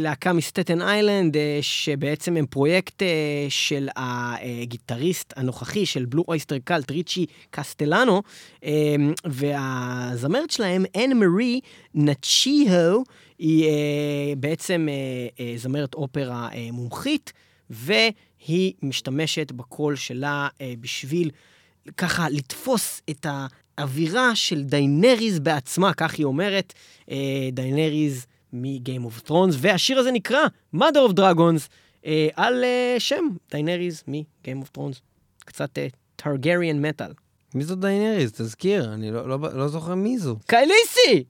[0.00, 3.02] להקה מסטטן איילנד, שבעצם הם פרויקט
[3.48, 8.22] של הגיטריסט הנוכחי של Blue Öyster Cult, ריצ'י קסטלנו,
[9.24, 11.60] והזמרת שלהם, אן מרי
[11.94, 13.04] נצ'יהו,
[13.40, 13.72] היא אה,
[14.38, 14.94] בעצם אה,
[15.44, 17.32] אה, זמרת אופרה אה, מומחית,
[17.70, 21.30] והיא משתמשת בקול שלה אה, בשביל
[21.96, 23.26] ככה לתפוס את
[23.78, 26.72] האווירה של דיינריז בעצמה, כך היא אומרת,
[27.10, 30.40] אה, דיינריז מ-Game of Thrones, והשיר הזה נקרא
[30.76, 31.68] Mother of Dragons,
[32.06, 34.98] אה, על אה, שם דיינריז מ-Game of Thrones.
[35.38, 35.78] קצת
[36.16, 37.12] טרגריאן מטאל.
[37.54, 38.32] מי זו דיינריז?
[38.32, 40.36] תזכיר, אני לא- לא לא זוכר מי זו.
[40.46, 41.24] Khaleesi!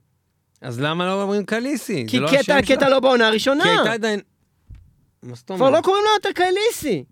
[0.61, 2.05] אז למה לא אומרים Khaleesi?
[2.07, 2.89] כי זה לא קטע, קטע.
[2.89, 3.63] לא בעונה הראשונה.
[3.63, 4.19] כי הייתה דיין...
[5.23, 5.73] מה זאת כבר אומרת?
[5.73, 7.03] לא קוראים לה יותר קייליסי.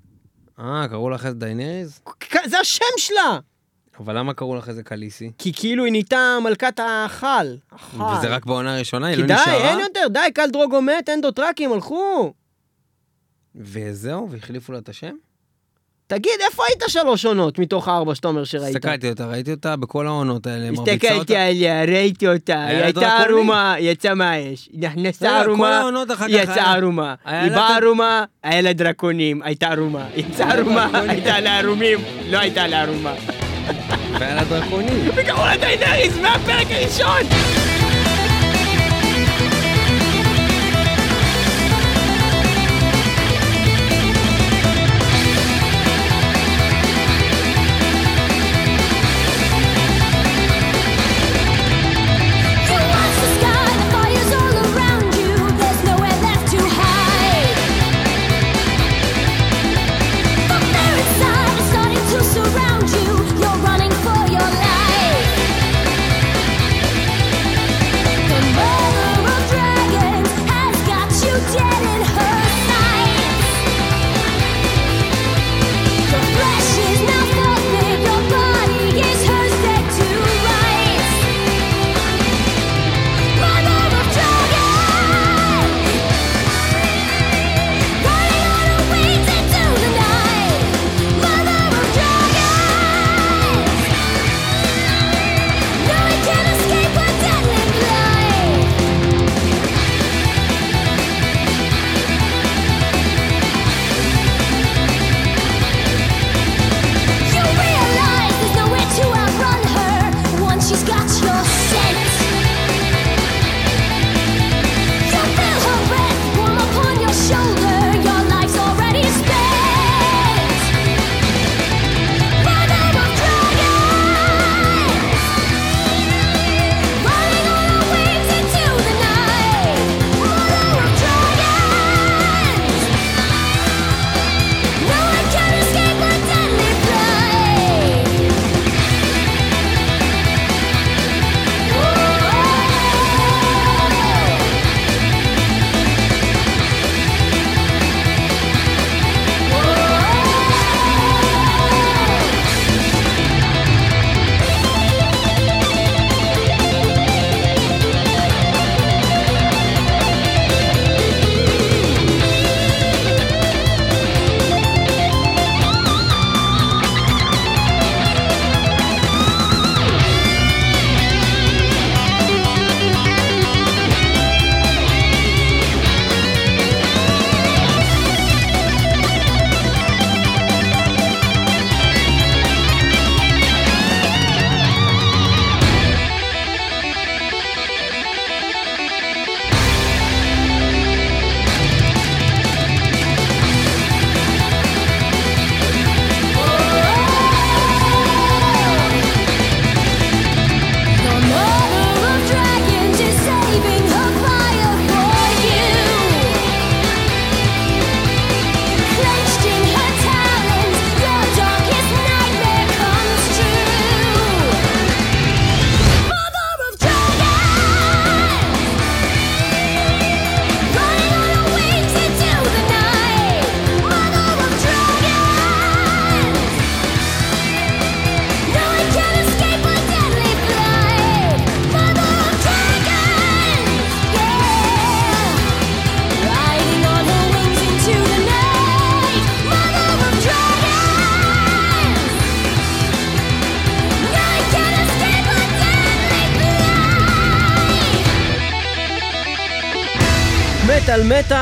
[0.59, 1.99] אה, קראו לך איזה דיינריז?
[2.19, 3.39] ק- זה השם שלה!
[3.99, 5.31] אבל למה קראו לך איזה קליסי?
[5.37, 6.79] כי כאילו היא נהייתה מלכת.
[6.83, 7.57] החל.
[7.93, 9.07] וזה רק בעונה הראשונה?
[9.07, 9.69] היא כי לא די, נשארה?
[9.69, 12.33] אין יותר, די, קל דרוגו מת, אין דותרקים, הלכו.
[13.55, 15.15] וזהו, והחליפו לה את השם?
[16.09, 18.75] תגיד, איפה היית שלוש עונות מתוך הארבע שאתה אומר שראית?
[18.75, 21.45] הסתכלתי אותה, ראיתי אותה בכל העונות האלה, מרביצה הסתכלתי אותה.
[21.45, 23.17] עליה, ראיתי אותה, היא הייתה?
[23.17, 24.69] ערומה, יצאה מהאש.
[24.73, 25.81] נכנסה כל ערומה,
[26.27, 27.15] יצאה היה- ערומה.
[27.25, 30.05] היא באה ערומה, היה לה דרקונים, הייתה ערומה.
[30.15, 30.87] יצאה ערומה.
[30.93, 31.99] הייתה לה ערומים,
[32.29, 33.13] לא הייתה לה ערומה.
[34.19, 35.09] והיה לה דרקונים.
[35.15, 37.68] וקראו לה דיינריס מהפרק הראשון!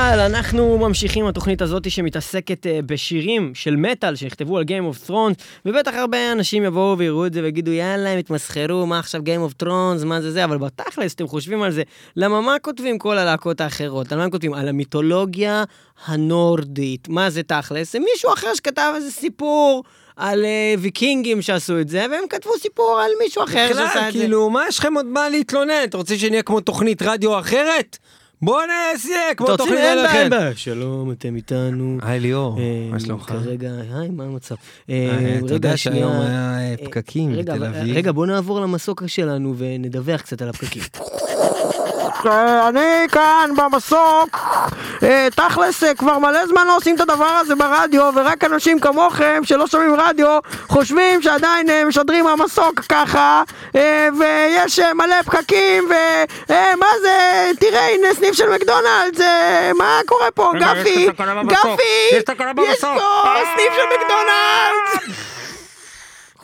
[0.07, 5.43] מטאל, אנחנו ממשיכים התוכנית הזאת שמתעסקת אה, בשירים של מטאל שנכתבו על Game of Thrones,
[5.65, 9.63] ובטח הרבה אנשים יבואו ויראו את זה ויגידו יאללה, הם התמסחרו, מה עכשיו Game of
[9.63, 11.83] Thrones, מה זה זה, אבל בתכלס, אתם חושבים על זה,
[12.15, 14.11] למה מה כותבים כל הלהקות האחרות?
[14.11, 14.53] על מה הם כותבים?
[14.53, 15.63] על המיתולוגיה
[16.05, 17.09] הנורדית.
[17.09, 17.93] מה זה תכלס?
[17.93, 19.83] זה מישהו אחר שכתב איזה סיפור.
[20.15, 24.13] על אה, ויקינגים שעשו את זה, והם כתבו סיפור על מישהו אחר שעשה בכלל, את
[24.13, 24.19] זה.
[24.19, 25.83] כאילו, מה יש לכם עוד מה להתלונן?
[25.83, 27.97] אתה רוצה שנהיה כמו תוכנית רדיו אחרת?
[28.41, 30.29] בוא נעשה כמו תוכנית אין בעיה, אין אחרת.
[30.29, 30.55] בעיה.
[30.55, 31.97] שלום, אתם איתנו.
[32.01, 33.23] היי ליאור, אה, מה שלומך?
[33.23, 34.55] כרגע, היי, מה המצב?
[34.89, 35.77] אה, אה, אתה רגע, יודע.
[35.77, 37.95] שהיום היה פקקים רגע, בתל אביב.
[37.97, 40.83] רגע, בוא נעבור למסוק שלנו ונדווח קצת על הפקקים.
[42.25, 44.39] אני כאן במסוק,
[45.03, 49.41] אה, תכלס אה, כבר מלא זמן לא עושים את הדבר הזה ברדיו ורק אנשים כמוכם
[49.43, 53.43] שלא שומעים רדיו חושבים שעדיין אה, משדרים מהמסוק ככה
[53.75, 55.89] אה, ויש אה, מלא פקקים
[56.47, 61.07] ומה זה, תראה הנה סניף של מקדונלדס, אה, מה קורה פה, גפי,
[61.47, 62.17] גפי,
[62.63, 62.95] יש פה
[63.55, 65.36] סניף של מקדונלדס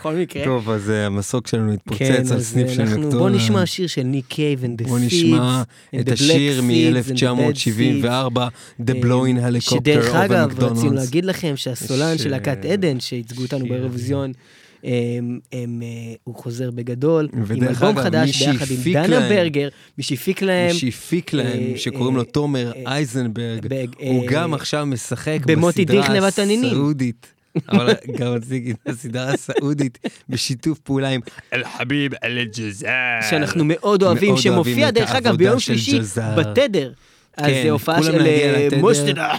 [0.04, 0.44] בכל מקרה.
[0.44, 3.18] טוב, אז אה, המסוק שלנו כן, התפוצץ על אז סניף של אנחנו- מקדונלד.
[3.18, 5.64] בוא נשמע שיר של ניק קייב and the בוא Seeds, נשמע
[5.96, 8.38] and את השיר Seeds and the Dead מ-1974,
[8.82, 10.94] The Blowing אה, Helicopter שדרך of אגב, רצינו McDonald's.
[10.96, 13.66] להגיד לכם שהסולן של להקת עדן, שייצגו אותנו.
[13.68, 14.32] באירוויזיון,
[14.84, 15.88] הם- הם, אה,
[16.24, 20.80] הוא חוזר בגדול, עם אלבום חדש ביחד עם דנה להם- ברגר, מי שהפיק להם מי
[20.80, 23.68] שהפיק להם, אה, שקוראים לו אה, תומר אה, אייזנברג,
[24.00, 26.06] הוא אה, גם עכשיו משחק בסדרה.
[26.68, 27.33] הסעודית.
[27.72, 29.98] אבל גם מציג את הסדרה הסעודית
[30.30, 31.22] בשיתוף פעולה עם
[31.54, 33.20] אל-חביב אל-ג'זאר.
[33.30, 36.00] שאנחנו מאוד אוהבים, שמופיע דרך אגב ביום של שלישי.
[36.38, 36.92] בתדר.
[37.38, 38.80] אז כן, זה הופעה כולם של אה, לתדר.
[38.82, 39.36] מושתדה,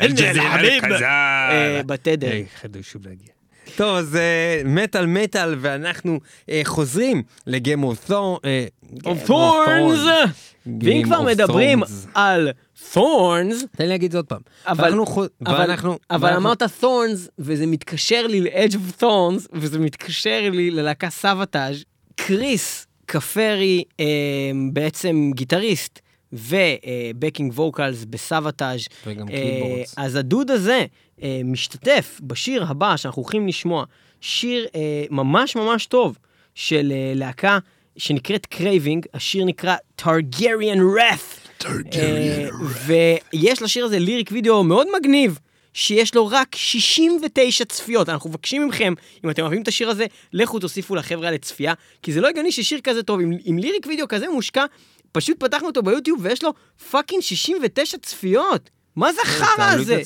[0.00, 0.84] אל-חביב.
[1.02, 2.30] אה, בתדר.
[2.30, 3.28] היי, חדש שוב להגיע.
[3.76, 6.20] טוב, אז אה, מטאל מטאל, ואנחנו
[6.50, 8.40] אה, חוזרים לגיים אוף תור...
[9.04, 10.28] of Thorns!
[10.82, 11.82] ואם כבר מדברים
[12.14, 12.50] על
[12.94, 14.40] Thorns, תן לי להגיד זה עוד פעם.
[14.66, 19.78] אבל, ואנחנו אבל, ואנחנו- אבל ואנחנו- אמרת Thorns, וזה מתקשר לי ל-Edge of Thorns, וזה
[19.78, 21.84] מתקשר לי ללהקה סבתאז'.
[22.16, 24.04] קריס קפרי, אה,
[24.72, 25.98] בעצם גיטריסט,
[26.32, 28.80] ו backing vocals ב Savatage.
[29.06, 29.94] וגם אה, keyboards.
[29.96, 30.84] אז הדוד הזה
[31.22, 33.84] אה, משתתף בשיר הבא שאנחנו הולכים לשמוע,
[34.20, 34.80] שיר אה,
[35.10, 36.18] ממש ממש טוב
[36.54, 37.58] של אה, להקה
[37.96, 41.37] שנקראת Craving, השיר נקרא Targaryen Wrath.
[41.66, 42.48] אה,
[42.86, 45.38] ויש לשיר הזה lyric video מאוד מגניב.
[45.74, 48.08] שיש לו רק 69 צפיות.
[48.08, 48.94] אנחנו מבקשים מכם,
[49.24, 52.52] אם אתם אוהבים את השיר הזה, לכו תוסיפו לחבר'ה האלה צפייה, כי זה לא הגיוני
[52.52, 54.64] ששיר כזה טוב, עם, עם lyric video כזה מושקע,
[55.12, 56.52] פשוט פתחנו אותו ביוטיוב ויש לו
[56.90, 58.70] fucking 69 צפיות.
[58.96, 60.02] מה זה החרא הזה?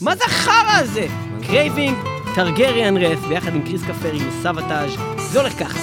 [0.00, 1.06] מה זה החרא הזה?
[1.46, 1.96] Craving,
[2.34, 4.92] Targaryen Wrath, ביחד עם קריס קפרי מ Savatage,
[5.32, 5.78] זה הולך ככה.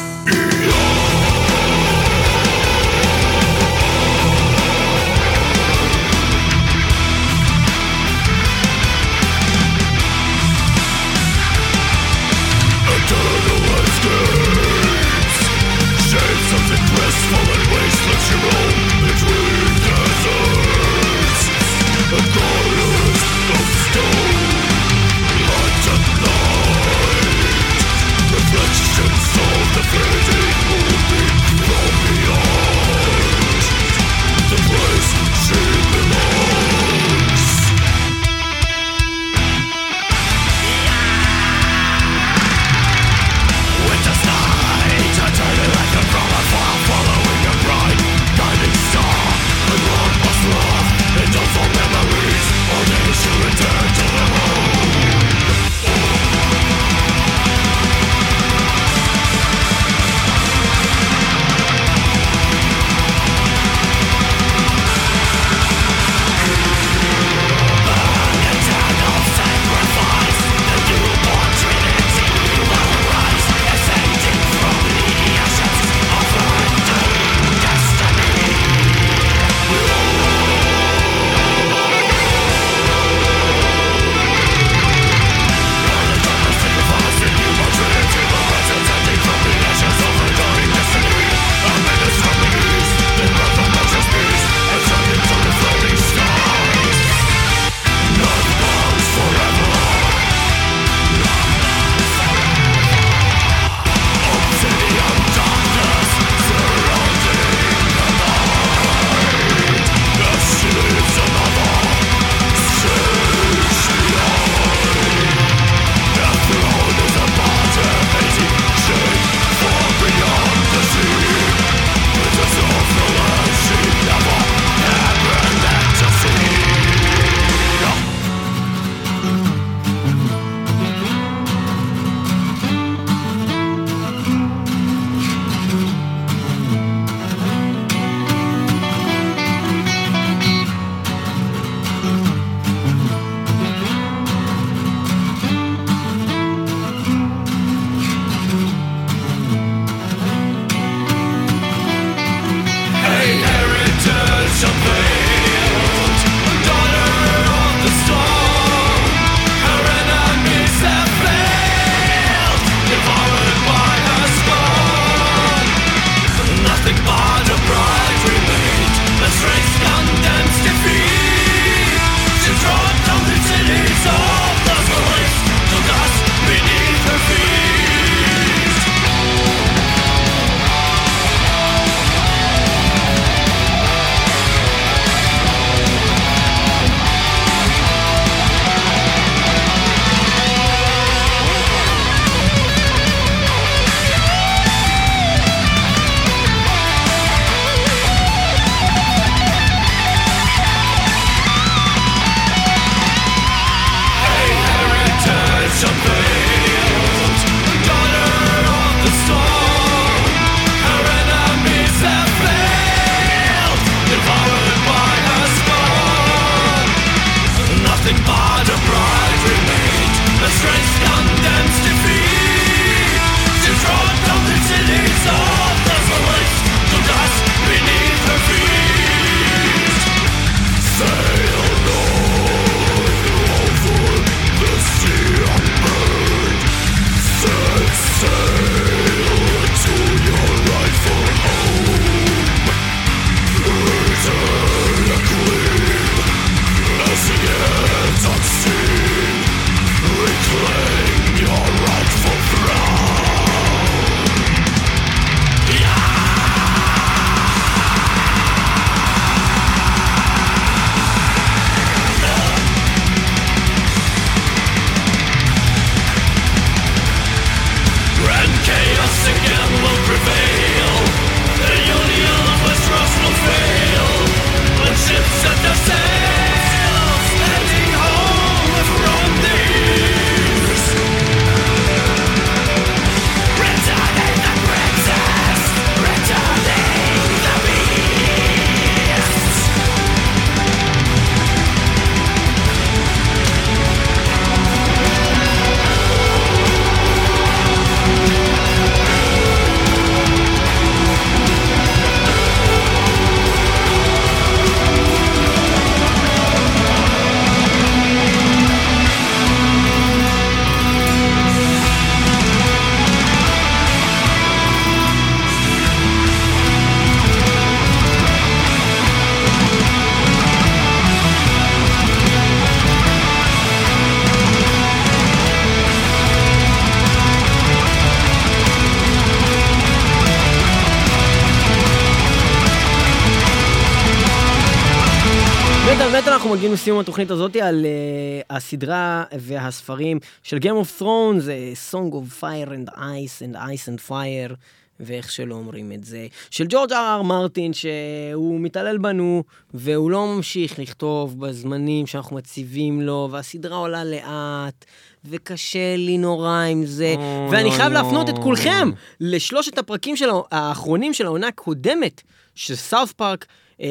[336.80, 342.70] לסיום התוכנית הזאת על uh, הסדרה והספרים של Game of Thrones, uh, Song of Fire
[342.70, 344.56] and Ice and Ice and Fire,
[345.00, 350.28] ואיך שלא אומרים את זה, של ג'ורג' אר אר מרטין, שהוא מתעלל בנו, והוא לא
[350.28, 354.86] ממשיך לכתוב בזמנים שאנחנו מציבים לו, והסדרה עולה לאט.
[355.26, 358.44] וקשה לי נורא עם זה, אוי, ואני חייב אוי, להפנות את אוי.
[358.44, 362.22] כולכם לשלושת הפרקים של האחרונים של העונה הקודמת
[362.56, 363.46] של South Park,
[363.82, 363.88] אה,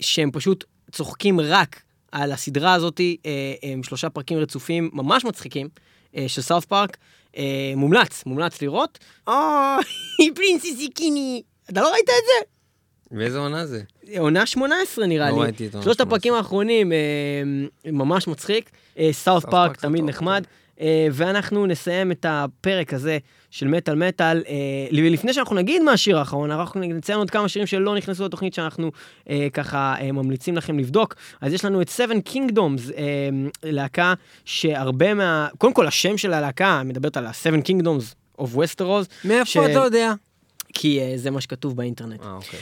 [0.00, 5.68] שהם פשוט צוחקים רק על הסדרה הזאת, אה, הם שלושה פרקים רצופים ממש מצחיקים
[6.16, 6.96] אה, של South Park.
[7.36, 8.98] אה, מומלץ, מומלץ לראות.
[9.28, 11.42] אוי, Princess Kenny.
[11.70, 12.46] אתה לא ראית את זה?
[13.18, 13.82] ואיזה עונה זה?
[14.18, 15.42] עונה 18 נראה לא לי.
[15.42, 16.06] ראיתי את עונה שלושת 18.
[16.06, 16.98] הפרקים האחרונים אה,
[17.92, 18.70] ממש מצחיק.
[19.12, 20.44] South Park תמיד נחמד.
[20.80, 23.18] אה, ואנחנו נסיים את הפרק הזה
[23.50, 24.42] של מטאל מטאל.
[24.48, 24.54] אה,
[24.90, 28.90] לפני שאנחנו נגיד מה השיר האחרון, אנחנו נציין עוד כמה שירים שלא נכנסו לתוכנית שאנחנו
[29.30, 31.14] אה, ככה אה, ממליצים לכם לבדוק.
[31.40, 33.28] אז יש לנו את Seven Kingdoms, אה,
[33.62, 35.48] להקה שהרבה מה...
[35.58, 40.12] קודם כל, השם של הלהקה מדברת על ה-Seven Kingdoms of Westeros, מאיפה ש- אתה יודע?
[40.72, 42.20] כי אה, זה מה שכתוב באינטרנט.
[42.22, 42.60] אה, אוקיי.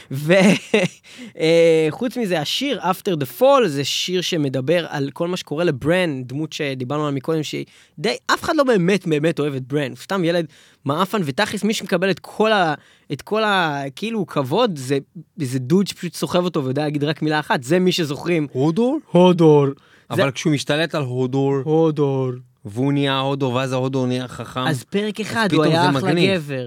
[1.91, 6.53] וחוץ מזה, השיר After the Fall זה שיר שמדבר על כל מה שקורה לברן, דמות
[6.53, 7.65] שדיברנו עליה מקודם, שהיא
[7.99, 10.47] די, אף אחד לא באמת באמת אוהב את ברן, הוא סתם ילד
[10.85, 12.75] מעפן, ותכלס מי שמקבל את כל ה...
[13.13, 13.83] את כל ה...
[13.97, 14.99] כאילו כבוד, זה,
[15.37, 18.47] זה דוד שפשוט סוחב אותו ויודע להגיד רק מילה אחת, זה מי שזוכרים.
[18.53, 18.99] הודור?
[19.11, 19.67] הודור.
[20.11, 22.31] אבל כשהוא משתלט על הודור, הודור.
[22.65, 26.37] והוא נהיה הודור, ואז ההודור נהיה חכם, אז פרק אחד, הוא פתאום היה זה אחלה.
[26.37, 26.67] גבר.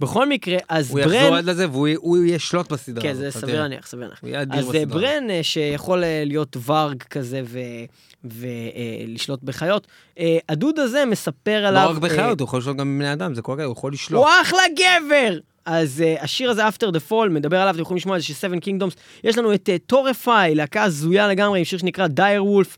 [0.00, 1.14] בכל מקרה, אז הוא ברן...
[1.14, 3.02] יחזור עד לזה והוא הוא ישלוט בסדרה.
[3.02, 3.60] כן, זה סביר.
[3.60, 4.20] להניח, סביר להניח.
[4.22, 4.86] הוא יהיה אז אה, בסדרה.
[4.86, 7.42] ברן, אה, שיכול אה, להיות ורג כזה
[8.24, 9.86] ולשלוט בחיות,
[10.18, 11.84] אה, הדוד הזה מספר עליו...
[11.84, 14.24] לא רק בחיות, הוא יכול לשלוט גם בבני אדם, זה כל כך, הוא יכול לשלוט.
[14.24, 15.38] הוא אחלה גבר!
[15.66, 18.34] אז uh, השיר הזה, After the Fall, מדבר עליו, אתם יכולים לשמוע את זה של
[18.34, 18.94] Seven Kingdoms.
[19.24, 22.76] יש לנו את טורפיי, להקה הזויה לגמרי, עם שיר שנקרא Direwolf,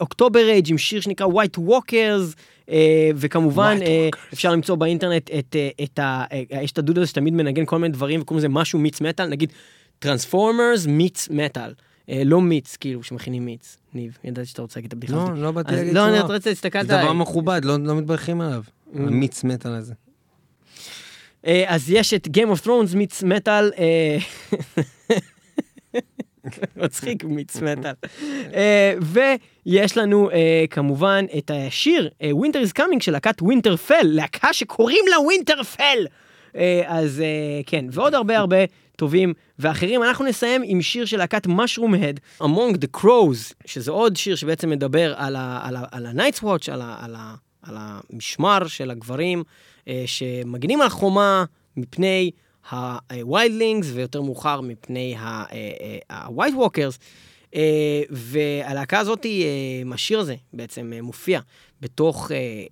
[0.00, 2.36] October Age עם שיר שנקרא White Walkers, uh,
[3.16, 6.24] וכמובן, uh, אפשר למצוא באינטרנט את, uh, את ה...
[6.62, 9.52] יש את הדוד הזה שתמיד מנגן כל מיני דברים, וקוראים לזה משהו meets metal, נגיד
[9.98, 11.72] Transformers meets metal.
[12.24, 13.76] לא מיץ, כאילו, שמכינים מיץ.
[13.94, 15.38] ניב, ידעתי שאתה רוצה להגיד את הבדיחה לא, הזאת.
[15.38, 16.20] לא באתי אז להגיד לא, אני.
[16.20, 16.88] רוצה להסתכל זה.
[16.88, 18.62] דבר מכובד, לא לא מתברכים עליו.
[18.94, 19.94] ה meets metal הזה.
[21.46, 24.18] אה, אז יש את Game of Thrones meets metal, אה,
[26.76, 27.92] מצחיק meets metal.
[28.54, 28.94] אה,
[29.66, 35.04] ויש לנו אה, כמובן את השיר אה, Winter is Coming של להקת Winterfell, להקה שקוראים
[35.10, 36.06] לה Winterfell.
[36.56, 37.22] אה, אז
[37.66, 38.56] כן, ועוד הרבה הרבה
[38.96, 40.02] טובים ואחרים.
[40.02, 44.70] אנחנו נסיים עם שיר של להקת mushroom head, Among the Crows, שזה עוד שיר שבעצם
[44.70, 46.82] מדבר על ה-Night's Watch, על
[47.16, 49.42] ה- על המשמר של הגברים
[50.06, 51.44] שמגנים על החומה
[51.76, 52.30] מפני
[52.70, 56.98] ה-Wildlings, ויותר מאוחר מפני ה-White Walkers.
[57.54, 61.40] אה, והלהקה הזאת, אה, השיר הזה בעצם אה, מופיע
[61.80, 62.66] בתוך אה,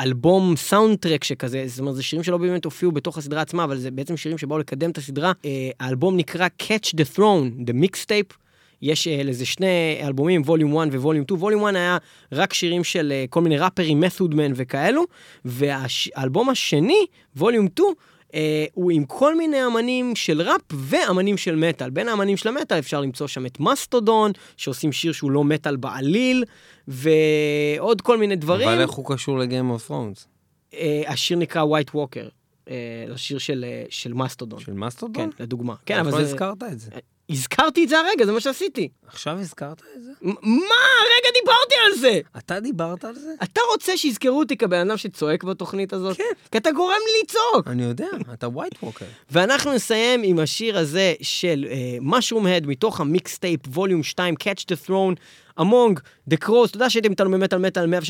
[0.00, 3.90] אלבום סאונדטרק שכזה, זאת אומרת, זה שירים שלא באמת הופיעו בתוך הסדרה עצמה, אבל זה
[3.90, 5.32] בעצם שירים שבאו לקדם את הסדרה.
[5.44, 8.34] אה, האלבום נקרא Catch the Throne, The Mixtape.
[8.82, 11.40] יש אה, לזה שני אלבומים, ווליום 1 וווליום 2.
[11.40, 11.98] ווליום 1 היה
[12.32, 15.04] רק שירים של אה, כל מיני ראפרים, מת'וד מן וכאלו,
[15.44, 17.06] והאלבום השני,
[17.36, 17.88] ווליום 2,
[18.34, 21.90] אה, הוא עם כל מיני אמנים של ראפ ואמנים של מטאל.
[21.90, 26.44] בין האמנים של המטאל אפשר למצוא שם את מסטודון, שעושים שיר שהוא לא מטאל בעליל,
[26.88, 28.68] ועוד כל מיני דברים.
[28.68, 30.26] אבל איך הוא קשור לגיים אוף ת'רונס?
[30.74, 32.30] אה, השיר נקרא White Walker,
[32.70, 34.60] אה, לשיר של, אה, של מסטודון.
[34.60, 35.30] של מסטודון?
[35.30, 35.74] כן, לדוגמה.
[35.86, 36.22] כן, אבל לא זה...
[36.22, 36.90] הזכרת את זה?
[37.30, 38.88] הזכרתי את זה הרגע, זה מה שעשיתי.
[39.06, 40.10] עכשיו הזכרת את זה?
[40.22, 40.74] מה?
[41.00, 42.20] הרגע דיברתי על זה!
[42.38, 43.30] אתה דיברת על זה?
[43.42, 46.16] אתה רוצה שיזכרו אותי כבן אדם שצועק בתוכנית הזאת?
[46.16, 46.24] כן.
[46.52, 47.68] כי אתה גורם לי לצעוק.
[47.68, 49.06] אני יודע, אתה ווייט ווקר.
[49.30, 51.66] ואנחנו נסיים עם השיר הזה של
[52.00, 55.14] משרום uh, הד מתוך המיקסטייפ ווליום 2, Catch the Throne,
[55.60, 56.00] Among
[56.30, 56.72] the Crows.
[56.72, 58.00] תודה שהייתם איתנו במטאל מטאל 106.2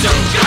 [0.00, 0.37] Don't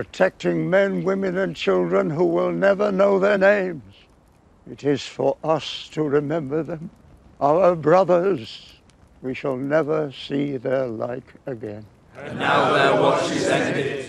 [0.00, 3.82] protecting men, women, and children who will never know their names.
[4.70, 6.88] It is for us to remember them,
[7.38, 8.76] our brothers.
[9.20, 11.84] We shall never see their like again.
[12.16, 14.06] And now their watch is ended.